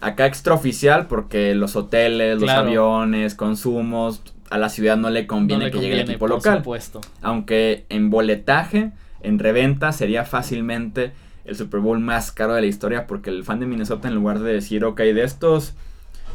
acá 0.01 0.27
extraoficial 0.27 1.07
porque 1.07 1.55
los 1.55 1.77
hoteles, 1.77 2.41
los 2.41 2.51
aviones, 2.51 3.35
consumos 3.35 4.23
a 4.51 4.59
la 4.59 4.69
ciudad 4.69 4.97
no 4.97 5.11
le 5.11 5.27
conviene 5.27 5.71
que 5.71 5.79
llegue 5.79 5.95
el 5.95 6.09
equipo 6.09 6.27
local. 6.27 6.59
Supuesto. 6.59 7.01
Aunque 7.23 7.85
en 7.89 8.11
boletaje, 8.11 8.91
en 9.23 9.39
reventa 9.39 9.93
sería 9.93 10.25
fácilmente 10.25 11.13
el 11.45 11.57
Super 11.57 11.81
Bowl 11.81 12.01
más 12.01 12.33
caro 12.33 12.55
de 12.55 12.61
la 12.61 12.67
historia 12.67 13.07
porque 13.07 13.31
el 13.31 13.45
fan 13.45 13.61
de 13.61 13.67
Minnesota 13.67 14.09
en 14.09 14.15
lugar 14.15 14.41
de 14.41 14.53
decir, 14.53 14.85
ok, 14.85 14.99
de 14.99 15.23
estos 15.23 15.75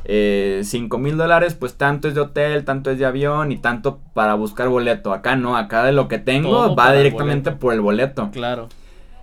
eh, 0.05 0.61
5 0.63 0.97
mil 0.97 1.17
dólares, 1.17 1.55
pues 1.55 1.75
tanto 1.75 2.07
es 2.07 2.15
de 2.15 2.21
hotel, 2.21 2.63
tanto 2.63 2.91
es 2.91 2.99
de 2.99 3.05
avión 3.05 3.51
y 3.51 3.57
tanto 3.57 3.99
para 4.13 4.35
buscar 4.35 4.69
boleto. 4.69 5.13
Acá 5.13 5.35
no, 5.35 5.57
acá 5.57 5.83
de 5.83 5.91
lo 5.91 6.07
que 6.07 6.19
tengo 6.19 6.75
va 6.75 6.93
directamente 6.93 7.51
por 7.51 7.73
el 7.73 7.81
boleto. 7.81 8.29
Claro. 8.31 8.69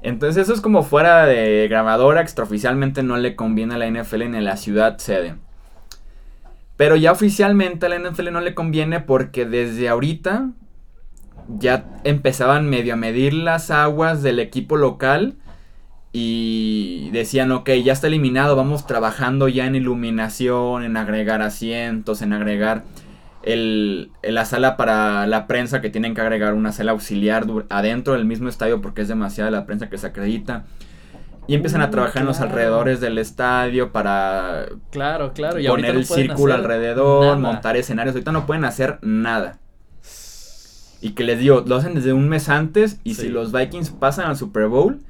Entonces 0.03 0.45
eso 0.45 0.55
es 0.55 0.61
como 0.61 0.83
fuera 0.83 1.27
de 1.27 1.69
grabadora, 1.69 2.21
extraoficialmente 2.21 3.03
no 3.03 3.17
le 3.17 3.37
conviene 3.37 3.75
a 3.75 3.79
la 3.79 3.89
NFL 3.89 4.23
en 4.23 4.45
la 4.45 4.57
ciudad 4.57 4.99
sede. 4.99 5.37
Pero 6.77 6.97
ya 6.97 7.13
oficialmente 7.13 7.87
a 7.87 7.89
la 7.89 7.99
NFL 7.99 8.33
no 8.33 8.41
le 8.41 8.55
conviene 8.55 9.01
porque 9.01 9.47
desde 9.47 9.89
ahorita 9.89 10.51
ya 11.59 11.85
empezaban 12.05 12.69
medio 12.69 12.95
a 12.95 12.97
medir 12.97 13.35
las 13.35 13.71
aguas 13.71 14.23
del 14.23 14.41
equipo 14.41 14.77
local 14.77 15.37
y 16.13 17.11
decían, 17.11 17.53
ok, 17.53 17.71
ya 17.85 17.93
está 17.93 18.09
eliminado, 18.09 18.57
vamos 18.57 18.87
trabajando 18.87 19.49
ya 19.49 19.67
en 19.67 19.77
iluminación, 19.77 20.83
en 20.83 20.97
agregar 20.97 21.41
asientos, 21.41 22.21
en 22.23 22.33
agregar 22.33 22.85
el, 23.43 24.11
la 24.23 24.45
sala 24.45 24.77
para 24.77 25.27
la 25.27 25.47
prensa 25.47 25.81
que 25.81 25.91
tienen 25.91 26.15
que 26.15 26.21
agregar 26.21 26.55
una 26.55 26.73
sala 26.73 26.93
auxiliar 26.93 27.47
adentro 27.69 28.15
del 28.15 28.25
mismo 28.25 28.49
estadio 28.49 28.81
porque 28.81 29.03
es 29.03 29.09
demasiada 29.09 29.51
la 29.51 29.67
prensa 29.67 29.91
que 29.91 29.99
se 29.99 30.07
acredita. 30.07 30.65
Y 31.49 31.55
empiezan 31.55 31.83
a 31.83 31.87
uh, 31.87 31.91
trabajar 31.91 32.23
en 32.23 32.29
los 32.29 32.41
alrededores 32.41 33.01
del 33.01 33.19
estadio 33.19 33.91
para 33.91 34.67
claro, 34.91 35.33
claro. 35.33 35.59
Y 35.59 35.67
poner 35.67 35.97
el 35.97 36.07
círculo 36.07 36.55
alrededor, 36.55 37.37
montar 37.39 37.77
escenarios. 37.77 38.15
Ahorita 38.15 38.31
no 38.33 38.47
pueden 38.47 38.65
hacer 38.65 38.99
nada. 39.03 39.59
Y 41.01 41.11
que 41.11 41.25
les 41.25 41.41
digo, 41.41 41.65
lo 41.67 41.75
hacen 41.77 41.95
desde 41.95 42.13
un 42.13 42.29
mes 42.29 42.49
antes. 42.49 43.01
Y 43.03 43.15
si 43.15 43.29
los 43.29 43.51
Vikings 43.51 43.91
pasan 43.91 44.27
al 44.27 44.37
Super 44.37 44.69
Bowl, 44.69 45.01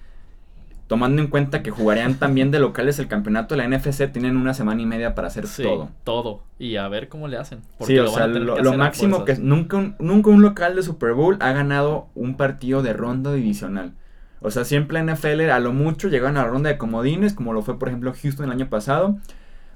tomando 0.92 1.22
en 1.22 1.28
cuenta 1.28 1.62
que 1.62 1.70
jugarían 1.70 2.16
también 2.16 2.50
de 2.50 2.58
locales 2.58 2.98
el 2.98 3.08
campeonato 3.08 3.56
de 3.56 3.66
la 3.66 3.78
NFC, 3.78 4.12
tienen 4.12 4.36
una 4.36 4.52
semana 4.52 4.82
y 4.82 4.84
media 4.84 5.14
para 5.14 5.28
hacer 5.28 5.46
todo. 5.48 5.88
Todo. 6.04 6.42
Y 6.58 6.76
a 6.76 6.86
ver 6.88 7.08
cómo 7.08 7.28
le 7.28 7.38
hacen. 7.38 7.62
sí, 7.80 7.98
o 7.98 8.08
sea, 8.08 8.26
lo, 8.26 8.74
máximo 8.74 9.24
que 9.24 9.36
nunca 9.36 9.78
un, 9.78 9.96
nunca 9.98 10.28
un 10.28 10.42
local 10.42 10.76
de 10.76 10.82
Super 10.82 11.14
Bowl 11.14 11.38
ha 11.40 11.52
ganado 11.52 12.08
un 12.14 12.36
partido 12.36 12.82
de 12.82 12.92
ronda 12.92 13.32
divisional. 13.32 13.94
O 14.42 14.50
sea, 14.50 14.66
siempre 14.66 15.02
la 15.02 15.14
NFL 15.14 15.48
a 15.48 15.60
lo 15.60 15.72
mucho 15.72 16.08
llegan 16.08 16.36
a 16.36 16.42
la 16.42 16.48
ronda 16.48 16.68
de 16.68 16.76
comodines, 16.76 17.32
como 17.32 17.54
lo 17.54 17.62
fue 17.62 17.78
por 17.78 17.88
ejemplo 17.88 18.12
Houston 18.12 18.44
el 18.44 18.52
año 18.52 18.68
pasado. 18.68 19.16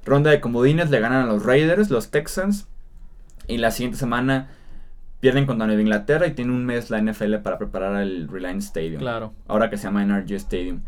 Ronda 0.05 0.31
de 0.31 0.43
comodines 0.43 0.91
le 0.91 1.01
ganan 1.01 1.23
a 1.23 1.33
los 1.33 1.47
Raiders, 1.47 1.89
los 1.89 2.11
Texans. 2.11 2.69
Y 3.49 3.57
la 3.57 3.71
siguiente 3.71 3.97
semana 3.97 4.49
pierden 5.21 5.47
contra 5.47 5.67
Nueva 5.67 5.81
Inglaterra 5.81 6.27
y 6.27 6.35
tiene 6.35 6.53
un 6.53 6.67
mes 6.67 6.91
la 6.91 7.01
NFL 7.01 7.37
para 7.37 7.57
preparar 7.57 8.03
el 8.03 8.29
Reliance 8.29 8.67
Stadium. 8.67 8.99
Claro. 8.99 9.33
Ahora 9.49 9.71
que 9.71 9.79
se 9.79 9.85
llama 9.85 10.05
NRG 10.05 10.33
Stadium. 10.33 10.83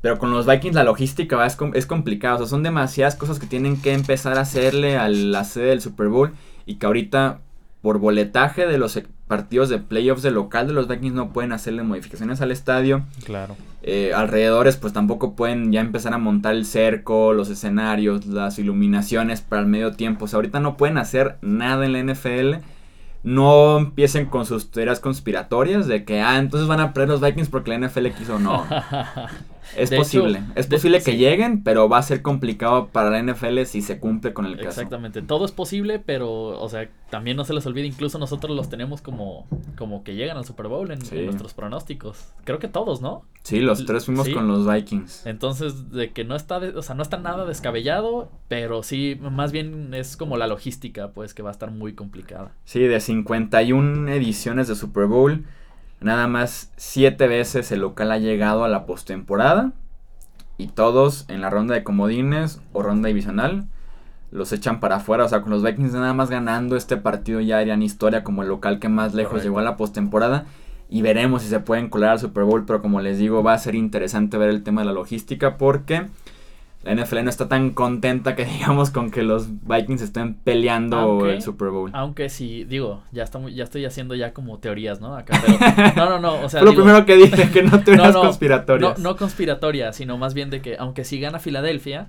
Pero 0.00 0.18
con 0.18 0.30
los 0.30 0.46
Vikings 0.46 0.74
la 0.74 0.84
logística 0.84 1.44
es, 1.44 1.56
es 1.74 1.86
complicada. 1.86 2.36
O 2.36 2.38
sea, 2.38 2.46
son 2.46 2.62
demasiadas 2.62 3.16
cosas 3.16 3.38
que 3.38 3.46
tienen 3.46 3.80
que 3.80 3.92
empezar 3.92 4.38
a 4.38 4.42
hacerle 4.42 4.96
a 4.96 5.08
la 5.08 5.44
sede 5.44 5.66
del 5.66 5.80
Super 5.80 6.08
Bowl. 6.08 6.32
Y 6.66 6.76
que 6.76 6.86
ahorita, 6.86 7.40
por 7.82 7.98
boletaje 7.98 8.66
de 8.66 8.78
los 8.78 9.00
partidos 9.26 9.68
de 9.68 9.78
playoffs 9.78 10.22
de 10.22 10.30
local 10.30 10.66
de 10.66 10.72
los 10.72 10.88
Vikings, 10.88 11.14
no 11.14 11.32
pueden 11.32 11.52
hacerle 11.52 11.82
modificaciones 11.82 12.40
al 12.40 12.52
estadio. 12.52 13.04
Claro. 13.24 13.56
Eh, 13.82 14.12
alrededores, 14.14 14.76
pues 14.76 14.92
tampoco 14.92 15.34
pueden 15.34 15.72
ya 15.72 15.80
empezar 15.80 16.12
a 16.14 16.18
montar 16.18 16.54
el 16.54 16.64
cerco, 16.64 17.32
los 17.32 17.50
escenarios, 17.50 18.26
las 18.26 18.58
iluminaciones 18.58 19.40
para 19.40 19.62
el 19.62 19.68
medio 19.68 19.92
tiempo. 19.92 20.26
O 20.26 20.28
sea, 20.28 20.38
ahorita 20.38 20.60
no 20.60 20.76
pueden 20.76 20.98
hacer 20.98 21.38
nada 21.42 21.86
en 21.86 21.92
la 21.92 22.14
NFL 22.14 22.64
no 23.22 23.78
empiecen 23.78 24.26
con 24.26 24.46
sus 24.46 24.70
teorías 24.70 25.00
conspiratorias 25.00 25.86
de 25.86 26.04
que, 26.04 26.20
ah, 26.20 26.38
entonces 26.38 26.68
van 26.68 26.80
a 26.80 26.92
perder 26.92 27.10
los 27.10 27.20
Vikings 27.20 27.48
porque 27.48 27.76
la 27.76 27.86
NFL 27.86 28.06
quiso. 28.16 28.38
No. 28.38 28.64
Es 29.76 29.90
posible. 29.90 30.42
es 30.54 30.66
posible 30.66 31.02
que 31.02 31.16
lleguen, 31.16 31.62
pero 31.62 31.88
va 31.88 31.98
a 31.98 32.02
ser 32.02 32.22
complicado 32.22 32.88
para 32.88 33.10
la 33.10 33.22
NFL 33.22 33.62
si 33.64 33.82
se 33.82 33.98
cumple 33.98 34.32
con 34.32 34.46
el 34.46 34.56
caso. 34.56 34.68
Exactamente. 34.68 35.22
Todo 35.22 35.44
es 35.44 35.52
posible, 35.52 35.98
pero, 35.98 36.30
o 36.30 36.68
sea, 36.68 36.88
también 37.10 37.36
no 37.36 37.44
se 37.44 37.54
les 37.54 37.64
olvide, 37.66 37.86
incluso 37.86 38.18
nosotros 38.18 38.54
los 38.54 38.68
tenemos 38.68 39.00
como, 39.00 39.46
como 39.76 40.04
que 40.04 40.14
llegan 40.14 40.36
al 40.36 40.44
Super 40.44 40.68
Bowl 40.68 40.90
en, 40.90 40.98
nuestros 40.98 41.54
pronósticos. 41.54 42.32
Creo 42.44 42.58
que 42.58 42.68
todos, 42.68 43.00
¿no? 43.00 43.24
Sí, 43.42 43.60
los 43.60 43.86
tres 43.86 44.04
fuimos 44.04 44.28
con 44.28 44.46
los 44.46 44.70
Vikings. 44.70 45.26
Entonces, 45.26 45.90
de 45.90 46.12
que 46.12 46.24
no 46.24 46.36
está, 46.36 46.58
o 46.58 46.82
sea, 46.82 46.94
no 46.94 47.02
está 47.02 47.16
nada 47.16 47.46
descabellado, 47.46 48.30
pero 48.48 48.82
sí, 48.82 49.18
más 49.20 49.52
bien 49.52 49.94
es 49.94 50.16
como 50.16 50.36
la 50.36 50.46
logística, 50.46 51.12
pues, 51.12 51.32
que 51.32 51.42
va 51.42 51.48
a 51.48 51.52
estar 51.52 51.70
muy 51.70 51.94
complicada. 51.94 52.52
Sí, 52.64 52.80
de 52.80 53.00
51 53.00 54.10
ediciones 54.12 54.68
de 54.68 54.74
Super 54.74 55.06
Bowl, 55.06 55.44
nada 56.00 56.26
más 56.26 56.72
7 56.76 57.26
veces 57.28 57.72
el 57.72 57.80
local 57.80 58.12
ha 58.12 58.18
llegado 58.18 58.64
a 58.64 58.68
la 58.68 58.86
postemporada. 58.86 59.72
Y 60.56 60.68
todos 60.68 61.24
en 61.28 61.40
la 61.40 61.50
ronda 61.50 61.74
de 61.74 61.84
comodines 61.84 62.60
o 62.72 62.82
ronda 62.82 63.06
divisional 63.06 63.68
los 64.30 64.52
echan 64.52 64.80
para 64.80 64.96
afuera. 64.96 65.24
O 65.24 65.28
sea, 65.28 65.40
con 65.40 65.50
los 65.50 65.62
Vikings 65.62 65.92
nada 65.92 66.14
más 66.14 66.30
ganando 66.30 66.76
este 66.76 66.96
partido 66.96 67.40
ya 67.40 67.58
harían 67.58 67.82
historia 67.82 68.24
como 68.24 68.42
el 68.42 68.48
local 68.48 68.78
que 68.78 68.88
más 68.88 69.14
lejos 69.14 69.42
llegó 69.42 69.60
a 69.60 69.62
la 69.62 69.76
postemporada. 69.76 70.46
Y 70.90 71.02
veremos 71.02 71.42
si 71.42 71.48
se 71.48 71.60
pueden 71.60 71.88
colar 71.90 72.10
al 72.10 72.18
Super 72.18 72.44
Bowl. 72.44 72.64
Pero 72.66 72.82
como 72.82 73.00
les 73.00 73.18
digo, 73.18 73.42
va 73.42 73.52
a 73.52 73.58
ser 73.58 73.74
interesante 73.74 74.36
ver 74.36 74.48
el 74.50 74.62
tema 74.62 74.80
de 74.80 74.86
la 74.86 74.92
logística. 74.92 75.58
Porque 75.58 76.08
la 76.94 77.02
NFL 77.04 77.24
no 77.24 77.30
está 77.30 77.48
tan 77.48 77.70
contenta 77.70 78.34
que 78.34 78.44
digamos 78.58 78.90
con 78.90 79.10
que 79.10 79.22
los 79.22 79.48
Vikings 79.66 80.02
estén 80.02 80.34
peleando 80.34 81.26
el 81.26 81.42
Super 81.42 81.68
Bowl. 81.68 81.90
Aunque 81.92 82.28
sí, 82.28 82.64
digo, 82.64 83.02
ya 83.12 83.22
estamos, 83.22 83.54
ya 83.54 83.64
estoy 83.64 83.84
haciendo 83.84 84.14
ya 84.14 84.32
como 84.32 84.58
teorías, 84.58 85.00
¿no? 85.00 85.16
Acá, 85.16 85.40
no, 85.96 86.08
no, 86.08 86.20
no, 86.20 86.40
o 86.40 86.48
sea, 86.48 86.62
lo 86.62 86.74
primero 86.74 87.04
que 87.04 87.16
dije, 87.16 87.50
que 87.50 87.62
no 87.62 87.80
teorías 87.84 88.16
conspiratorias. 88.16 88.98
No, 88.98 89.10
no 89.10 89.16
conspiratorias, 89.16 89.96
sino 89.96 90.16
más 90.18 90.34
bien 90.34 90.50
de 90.50 90.62
que 90.62 90.76
aunque 90.78 91.04
si 91.04 91.20
gana 91.20 91.38
Filadelfia, 91.38 92.08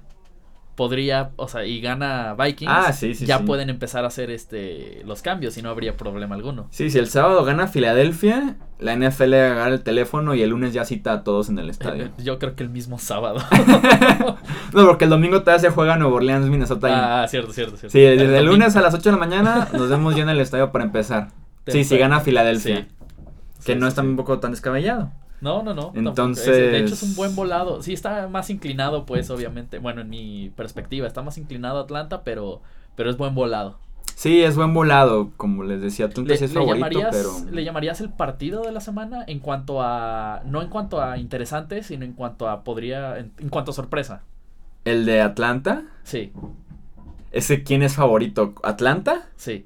podría, 0.79 1.31
o 1.35 1.49
sea, 1.49 1.65
y 1.65 1.81
gana 1.81 2.35
Vikings, 2.35 2.71
Ah, 2.73 2.93
sí, 2.93 3.13
sí, 3.13 3.25
ya 3.25 3.39
sí. 3.39 3.43
pueden 3.43 3.69
empezar 3.69 4.05
a 4.05 4.07
hacer 4.07 4.31
este 4.31 5.01
los 5.05 5.21
cambios 5.21 5.57
y 5.57 5.61
no 5.61 5.69
habría 5.69 5.97
problema 5.97 6.35
alguno. 6.35 6.67
Sí, 6.71 6.89
si 6.89 6.97
el 6.99 7.07
sábado 7.09 7.43
gana 7.43 7.67
Filadelfia, 7.67 8.55
la 8.79 8.95
NFL 8.95 9.33
agarra 9.33 9.73
el 9.73 9.81
teléfono 9.83 10.35
y 10.35 10.41
el 10.41 10.51
lunes 10.51 10.71
ya 10.71 10.85
cita 10.85 11.11
a 11.11 11.23
todos 11.25 11.49
en 11.49 11.59
el 11.59 11.69
estadio. 11.75 12.11
Yo 12.17 12.39
creo 12.39 12.55
que 12.55 12.63
el 12.63 12.69
mismo 12.69 12.97
sábado. 12.97 13.41
no, 14.73 14.85
porque 14.87 15.03
el 15.03 15.09
domingo 15.09 15.41
todavía 15.41 15.59
se 15.69 15.75
juega 15.75 15.97
Nuevo 15.97 16.15
Orleans, 16.15 16.47
Minnesota. 16.47 16.87
y- 16.89 16.93
ah, 16.95 17.25
cierto, 17.27 17.51
cierto, 17.51 17.75
cierto. 17.75 17.91
sí, 17.91 17.99
desde 17.99 18.37
el 18.39 18.45
lunes 18.45 18.75
a 18.77 18.81
las 18.81 18.93
8 18.93 19.03
de 19.03 19.11
la 19.11 19.17
mañana 19.17 19.67
nos 19.73 19.89
vemos 19.89 20.15
ya 20.15 20.23
en 20.23 20.29
el 20.29 20.39
estadio 20.39 20.71
para 20.71 20.85
empezar. 20.85 21.27
Sí, 21.67 21.83
si 21.83 21.99
gana 21.99 22.19
Filadelfia. 22.21 22.87
Sí. 23.59 23.65
Que 23.65 23.75
no 23.75 23.85
es 23.85 23.93
tampoco 23.93 24.39
tan 24.39 24.49
descabellado. 24.51 25.11
No, 25.41 25.63
no, 25.63 25.73
no. 25.73 25.91
Entonces- 25.95 26.47
Es- 26.47 26.71
de 26.71 26.79
hecho, 26.79 26.93
es 26.93 27.03
un 27.03 27.15
buen 27.15 27.35
volado. 27.35 27.81
Sí, 27.81 27.93
está 27.93 28.27
más 28.27 28.49
inclinado, 28.49 29.05
pues, 29.05 29.29
obviamente. 29.29 29.79
Bueno, 29.79 30.01
en 30.01 30.09
mi 30.09 30.51
perspectiva, 30.55 31.07
está 31.07 31.21
más 31.21 31.37
inclinado 31.37 31.79
Atlanta, 31.79 32.23
pero, 32.23 32.61
pero 32.95 33.09
es 33.09 33.17
buen 33.17 33.33
volado. 33.35 33.77
Sí, 34.15 34.41
es 34.43 34.57
buen 34.57 34.73
volado, 34.73 35.31
como 35.37 35.63
les 35.63 35.79
decía, 35.81 36.07
Atlanta 36.07 36.31
¿Le, 36.33 36.37
sí 36.37 36.43
es 36.45 36.53
le 36.53 36.59
favorito, 36.59 36.89
llamarías, 36.89 37.15
pero... 37.15 37.51
¿Le 37.55 37.63
llamarías 37.63 38.01
el 38.01 38.09
partido 38.09 38.63
de 38.63 38.73
la 38.73 38.81
semana 38.81 39.23
en 39.27 39.39
cuanto 39.39 39.81
a. 39.81 40.41
No 40.45 40.61
en 40.61 40.67
cuanto 40.67 41.01
a 41.01 41.17
interesante, 41.17 41.83
sino 41.83 42.03
en 42.03 42.11
cuanto 42.11 42.49
a 42.49 42.65
podría. 42.65 43.17
En, 43.17 43.31
en 43.37 43.47
cuanto 43.47 43.71
a 43.71 43.73
sorpresa? 43.73 44.23
El 44.83 45.05
de 45.05 45.21
Atlanta, 45.21 45.83
Sí, 46.03 46.33
ese 47.31 47.63
quién 47.63 47.81
es 47.83 47.95
favorito, 47.95 48.55
¿Atlanta? 48.63 49.27
sí. 49.37 49.65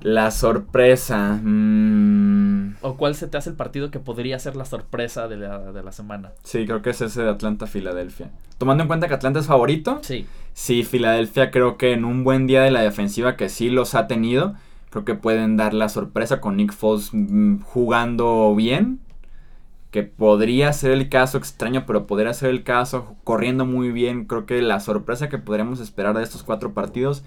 La 0.00 0.30
sorpresa. 0.30 1.40
mm, 1.42 2.76
¿O 2.82 2.96
cuál 2.96 3.14
se 3.16 3.26
te 3.26 3.36
hace 3.36 3.50
el 3.50 3.56
partido 3.56 3.90
que 3.90 3.98
podría 3.98 4.38
ser 4.38 4.54
la 4.56 4.64
sorpresa 4.64 5.26
de 5.28 5.36
la, 5.36 5.72
de 5.72 5.82
la 5.82 5.92
semana? 5.92 6.32
sí, 6.44 6.64
creo 6.66 6.82
que 6.82 6.90
es 6.90 7.00
ese 7.00 7.22
de 7.22 7.30
Atlanta-Filadelfia. 7.30 8.30
Tomando 8.58 8.82
en 8.82 8.88
cuenta 8.88 9.08
que 9.08 9.14
Atlanta 9.14 9.40
es 9.40 9.46
favorito, 9.46 9.98
Sí, 10.02 10.26
sí, 10.52 10.82
Filadelfia 10.84 11.50
creo 11.50 11.76
que 11.76 11.92
en 11.92 12.04
un 12.04 12.24
buen 12.24 12.46
día 12.46 12.62
de 12.62 12.70
la 12.70 12.82
defensiva 12.82 13.36
que 13.36 13.48
sí 13.48 13.70
los 13.70 13.94
ha 13.94 14.06
tenido, 14.06 14.54
creo 14.90 15.04
que 15.04 15.14
pueden 15.14 15.56
dar 15.56 15.74
la 15.74 15.88
sorpresa 15.88 16.40
con 16.40 16.56
Nick 16.56 16.72
Foles 16.72 17.10
mm, 17.12 17.60
jugando 17.62 18.54
bien. 18.56 19.00
Que 19.90 20.02
podría 20.02 20.70
ser 20.74 20.90
el 20.90 21.08
caso 21.08 21.38
extraño, 21.38 21.84
pero 21.86 22.06
podría 22.06 22.34
ser 22.34 22.50
el 22.50 22.62
caso 22.62 23.16
corriendo 23.24 23.64
muy 23.64 23.90
bien. 23.90 24.26
Creo 24.26 24.44
que 24.44 24.60
la 24.60 24.80
sorpresa 24.80 25.30
que 25.30 25.38
podríamos 25.38 25.80
esperar 25.80 26.14
de 26.14 26.22
estos 26.22 26.42
cuatro 26.42 26.74
partidos 26.74 27.22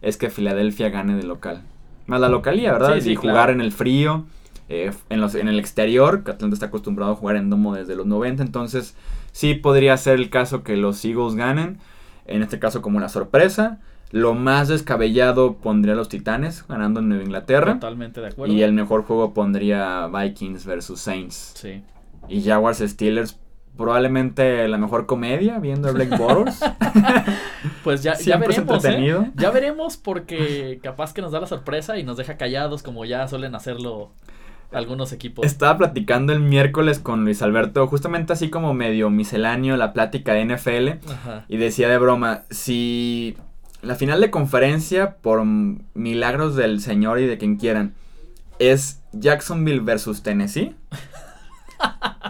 es 0.00 0.16
que 0.16 0.30
Filadelfia 0.30 0.90
gane 0.90 1.16
de 1.16 1.24
local. 1.24 1.62
Más 2.06 2.20
la 2.20 2.28
localía, 2.28 2.72
¿verdad? 2.72 2.94
Sí, 2.94 3.00
sí, 3.00 3.12
y 3.12 3.14
jugar 3.16 3.34
claro. 3.34 3.52
en 3.52 3.60
el 3.60 3.72
frío, 3.72 4.26
eh, 4.68 4.92
en, 5.08 5.20
los, 5.20 5.34
en 5.34 5.48
el 5.48 5.58
exterior, 5.58 6.24
que 6.24 6.32
Atlanta 6.32 6.54
está 6.54 6.66
acostumbrado 6.66 7.12
a 7.12 7.16
jugar 7.16 7.36
en 7.36 7.50
domo 7.50 7.74
desde 7.74 7.96
los 7.96 8.06
90. 8.06 8.42
Entonces, 8.42 8.96
sí 9.32 9.54
podría 9.54 9.96
ser 9.96 10.14
el 10.14 10.30
caso 10.30 10.62
que 10.62 10.76
los 10.76 11.04
Eagles 11.04 11.34
ganen. 11.34 11.78
En 12.26 12.42
este 12.42 12.58
caso, 12.58 12.82
como 12.82 12.96
una 12.96 13.08
sorpresa. 13.08 13.80
Lo 14.10 14.34
más 14.34 14.68
descabellado 14.68 15.56
pondría 15.56 15.94
a 15.94 15.96
los 15.96 16.08
Titanes 16.08 16.64
ganando 16.68 17.00
en 17.00 17.08
Nueva 17.08 17.24
Inglaterra. 17.24 17.74
totalmente 17.74 18.20
de 18.20 18.28
acuerdo. 18.28 18.54
Y 18.54 18.62
el 18.62 18.72
mejor 18.72 19.02
juego 19.04 19.34
pondría 19.34 20.06
Vikings 20.06 20.64
versus 20.64 21.00
Saints. 21.00 21.52
Sí. 21.56 21.82
Y 22.28 22.42
Jaguars 22.42 22.78
Steelers, 22.78 23.38
probablemente 23.76 24.66
la 24.68 24.78
mejor 24.78 25.06
comedia 25.06 25.58
viendo 25.58 25.88
a 25.88 25.92
Blake 25.92 26.16
Bortles. 26.16 26.60
Pues 27.82 28.02
ya, 28.02 28.14
ya 28.18 28.38
veremos, 28.38 28.84
¿eh? 28.84 29.30
Ya 29.36 29.50
veremos 29.50 29.96
porque 29.98 30.80
capaz 30.82 31.12
que 31.12 31.20
nos 31.20 31.32
da 31.32 31.40
la 31.40 31.46
sorpresa 31.46 31.98
y 31.98 32.02
nos 32.02 32.16
deja 32.16 32.38
callados 32.38 32.82
como 32.82 33.04
ya 33.04 33.28
suelen 33.28 33.54
hacerlo 33.54 34.10
algunos 34.72 35.12
equipos. 35.12 35.44
Estaba 35.44 35.76
platicando 35.76 36.32
el 36.32 36.40
miércoles 36.40 36.98
con 36.98 37.24
Luis 37.24 37.42
Alberto, 37.42 37.86
justamente 37.86 38.32
así 38.32 38.48
como 38.48 38.72
medio 38.74 39.10
misceláneo 39.10 39.76
la 39.76 39.92
plática 39.92 40.32
de 40.32 40.44
NFL. 40.46 41.10
Ajá. 41.10 41.44
Y 41.48 41.58
decía 41.58 41.88
de 41.88 41.98
broma, 41.98 42.44
si 42.50 43.36
la 43.82 43.94
final 43.96 44.20
de 44.20 44.30
conferencia, 44.30 45.16
por 45.16 45.44
milagros 45.44 46.56
del 46.56 46.80
señor 46.80 47.20
y 47.20 47.26
de 47.26 47.38
quien 47.38 47.56
quieran, 47.56 47.94
es 48.58 49.02
Jacksonville 49.12 49.80
versus 49.80 50.22
Tennessee, 50.22 50.74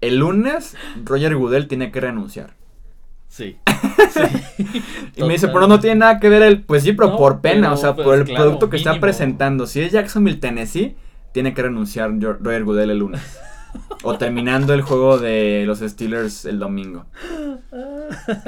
el 0.00 0.18
lunes 0.18 0.76
Roger 1.04 1.36
Goodell 1.36 1.68
tiene 1.68 1.90
que 1.90 2.00
renunciar. 2.00 2.54
Sí. 3.28 3.56
sí. 4.12 4.82
Y 5.16 5.22
me 5.22 5.34
dice, 5.34 5.48
pero 5.48 5.66
no 5.66 5.80
tiene 5.80 5.96
nada 5.96 6.18
que 6.18 6.28
ver 6.28 6.42
el, 6.42 6.62
pues 6.62 6.82
sí, 6.82 6.92
pero 6.92 7.10
No, 7.10 7.16
por 7.16 7.40
pena, 7.40 7.68
pero, 7.68 7.74
o 7.74 7.76
sea, 7.76 7.94
pues, 7.94 8.04
por 8.04 8.14
el 8.16 8.24
claro, 8.24 8.44
producto 8.44 8.70
que 8.70 8.76
está 8.78 8.98
presentando. 9.00 9.66
Si 9.66 9.80
es 9.80 9.92
Jacksonville, 9.92 10.38
Tennessee, 10.38 10.96
tiene 11.32 11.54
que 11.54 11.62
renunciar 11.62 12.10
Roger 12.20 12.64
Goodell 12.64 12.90
el 12.90 12.98
lunes. 12.98 13.20
o 14.02 14.16
terminando 14.16 14.72
el 14.72 14.80
juego 14.82 15.18
de 15.18 15.64
los 15.66 15.80
Steelers 15.80 16.46
el 16.46 16.58
domingo. 16.58 17.04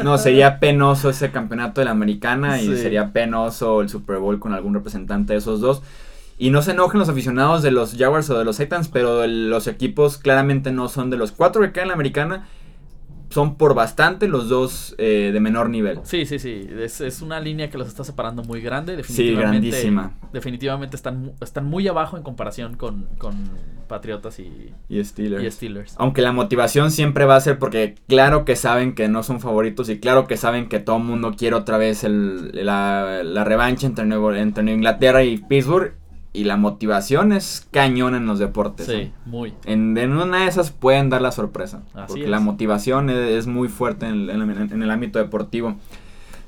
No, 0.03 0.17
sería 0.17 0.59
penoso 0.59 1.11
ese 1.11 1.31
campeonato 1.31 1.81
de 1.81 1.85
la 1.85 1.91
americana 1.91 2.61
y 2.61 2.67
Sí. 2.67 2.77
sería 2.79 3.13
penoso 3.13 3.83
el 3.83 3.89
Super 3.91 4.17
Bowl 4.19 4.39
con 4.39 4.55
algún 4.55 4.73
representante 4.75 5.35
de 5.35 5.39
esos 5.41 5.61
dos. 5.61 5.83
Y 6.41 6.49
no 6.51 6.63
se 6.63 6.71
enojen 6.73 6.99
los 6.99 7.09
aficionados 7.11 7.63
de 7.63 7.71
los 7.71 7.97
Jaguars 7.99 8.31
o 8.31 8.39
de 8.39 8.45
los 8.47 8.57
Titans, 8.57 8.89
pero 8.89 9.23
el- 9.23 9.51
los 9.51 9.67
equipos 9.67 10.17
claramente 10.17 10.73
no 10.73 10.89
son 10.89 11.11
de 11.11 11.19
los 11.19 11.33
cuatro 11.33 11.61
que 11.61 11.71
quedan 11.71 11.85
en 11.85 11.89
la 11.89 11.95
americana. 11.95 12.49
Son 13.29 13.57
por 13.57 13.75
bastante 13.75 14.27
los 14.27 14.49
dos 14.49 14.97
eh, 14.99 15.31
de 15.33 15.39
menor 15.39 15.69
nivel. 15.71 16.01
Sí, 16.03 16.27
sí, 16.27 16.39
sí. 16.41 16.67
Es, 16.81 17.01
es 17.01 17.23
una 17.23 17.39
línea 17.39 17.69
que 17.71 17.79
los 17.79 17.87
está 17.87 18.03
separando 18.03 18.43
muy 18.43 18.61
grande. 18.61 18.97
Definitivamente, 18.97 19.69
grandísima. 19.69 20.15
Definitivamente 20.33 20.97
están, 20.97 21.33
están 21.41 21.67
muy 21.67 21.87
abajo 21.87 22.17
en 22.17 22.25
comparación 22.25 22.77
con, 22.77 23.07
con 23.19 23.35
Patriotas 23.87 24.41
y, 24.41 24.73
Y 24.89 25.05
Steelers. 25.05 25.45
y 25.45 25.51
Steelers. 25.51 25.95
Aunque 25.99 26.23
la 26.23 26.33
motivación 26.33 26.91
siempre 26.91 27.25
va 27.27 27.37
a 27.37 27.41
ser 27.41 27.59
porque 27.61 27.95
claro 28.09 28.45
que 28.45 28.57
saben 28.57 28.95
que 28.97 29.09
no 29.09 29.23
son 29.23 29.39
favoritos 29.41 29.89
y 29.91 30.01
claro 30.01 30.27
que 30.27 30.37
saben 30.37 30.69
que 30.69 30.81
todo 30.81 30.97
el 30.97 31.05
mundo 31.05 31.35
quiere 31.37 31.55
otra 31.55 31.77
vez 31.79 32.03
el- 32.03 32.51
la, 32.67 33.23
la 33.23 33.45
revancha 33.45 33.87
entre, 33.87 34.07
Nuevo, 34.07 34.33
entre 34.35 34.65
Nueva 34.65 34.77
Inglaterra 34.77 35.23
y 35.23 35.37
Pittsburgh. 35.37 36.00
Y 36.33 36.45
la 36.45 36.57
motivación 36.57 37.33
es 37.33 37.67
cañón 37.73 38.15
en 38.15 38.27
los 38.27 38.39
deportes. 38.39 38.87
Sí, 38.87 38.93
¿eh? 38.93 39.13
muy. 39.27 39.53
En, 39.65 39.99
en 39.99 40.13
una 40.17 40.43
de 40.43 40.47
esas 40.47 40.71
pueden 40.71 41.11
dar 41.11 41.23
la 41.23 41.33
sorpresa. 41.33 41.83
Así 41.95 42.07
porque 42.09 42.25
es. 42.25 42.31
la 42.31 42.39
motivación 42.41 43.11
es, 43.11 43.17
es 43.17 43.47
muy 43.49 43.67
fuerte 43.69 44.07
en, 44.07 44.31
el- 44.31 44.73
en 44.73 44.91
ámbito 44.91 45.19
deportivo. 45.19 45.75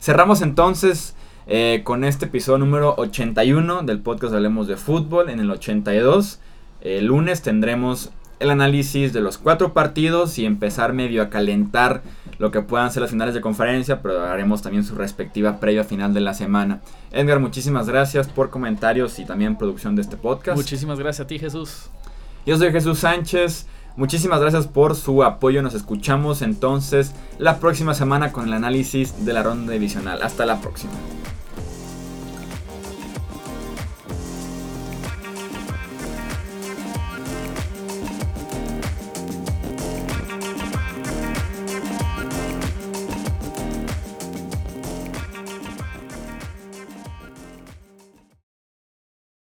Cerramos 0.00 0.40
entonces 0.42 1.16
eh, 1.48 1.80
con 1.84 2.04
este 2.04 2.26
episodio 2.26 2.58
número 2.58 2.94
81 2.96 3.82
del 3.82 3.98
podcast 4.00 4.34
Hablemos 4.34 4.68
de 4.68 4.76
Fútbol. 4.76 5.28
En 5.30 5.40
el 5.40 5.50
82, 5.50 6.38
el 6.82 7.06
lunes 7.06 7.42
tendremos 7.42 8.10
el 8.42 8.50
análisis 8.50 9.12
de 9.12 9.20
los 9.20 9.38
cuatro 9.38 9.72
partidos 9.72 10.38
y 10.38 10.44
empezar 10.44 10.92
medio 10.92 11.22
a 11.22 11.30
calentar 11.30 12.02
lo 12.38 12.50
que 12.50 12.60
puedan 12.60 12.90
ser 12.90 13.02
las 13.02 13.12
finales 13.12 13.34
de 13.34 13.40
conferencia, 13.40 14.02
pero 14.02 14.24
haremos 14.24 14.62
también 14.62 14.84
su 14.84 14.96
respectiva 14.96 15.60
previa 15.60 15.84
final 15.84 16.12
de 16.12 16.20
la 16.20 16.34
semana. 16.34 16.80
Edgar, 17.12 17.38
muchísimas 17.38 17.88
gracias 17.88 18.26
por 18.26 18.50
comentarios 18.50 19.18
y 19.20 19.24
también 19.24 19.56
producción 19.56 19.94
de 19.94 20.02
este 20.02 20.16
podcast. 20.16 20.56
Muchísimas 20.56 20.98
gracias 20.98 21.24
a 21.24 21.26
ti, 21.28 21.38
Jesús. 21.38 21.90
Yo 22.44 22.58
soy 22.58 22.72
Jesús 22.72 22.98
Sánchez. 22.98 23.66
Muchísimas 23.94 24.40
gracias 24.40 24.66
por 24.66 24.96
su 24.96 25.22
apoyo. 25.22 25.62
Nos 25.62 25.74
escuchamos 25.74 26.42
entonces 26.42 27.14
la 27.38 27.60
próxima 27.60 27.94
semana 27.94 28.32
con 28.32 28.48
el 28.48 28.54
análisis 28.54 29.24
de 29.24 29.32
la 29.32 29.42
ronda 29.42 29.72
divisional. 29.72 30.20
Hasta 30.22 30.46
la 30.46 30.60
próxima. 30.60 30.92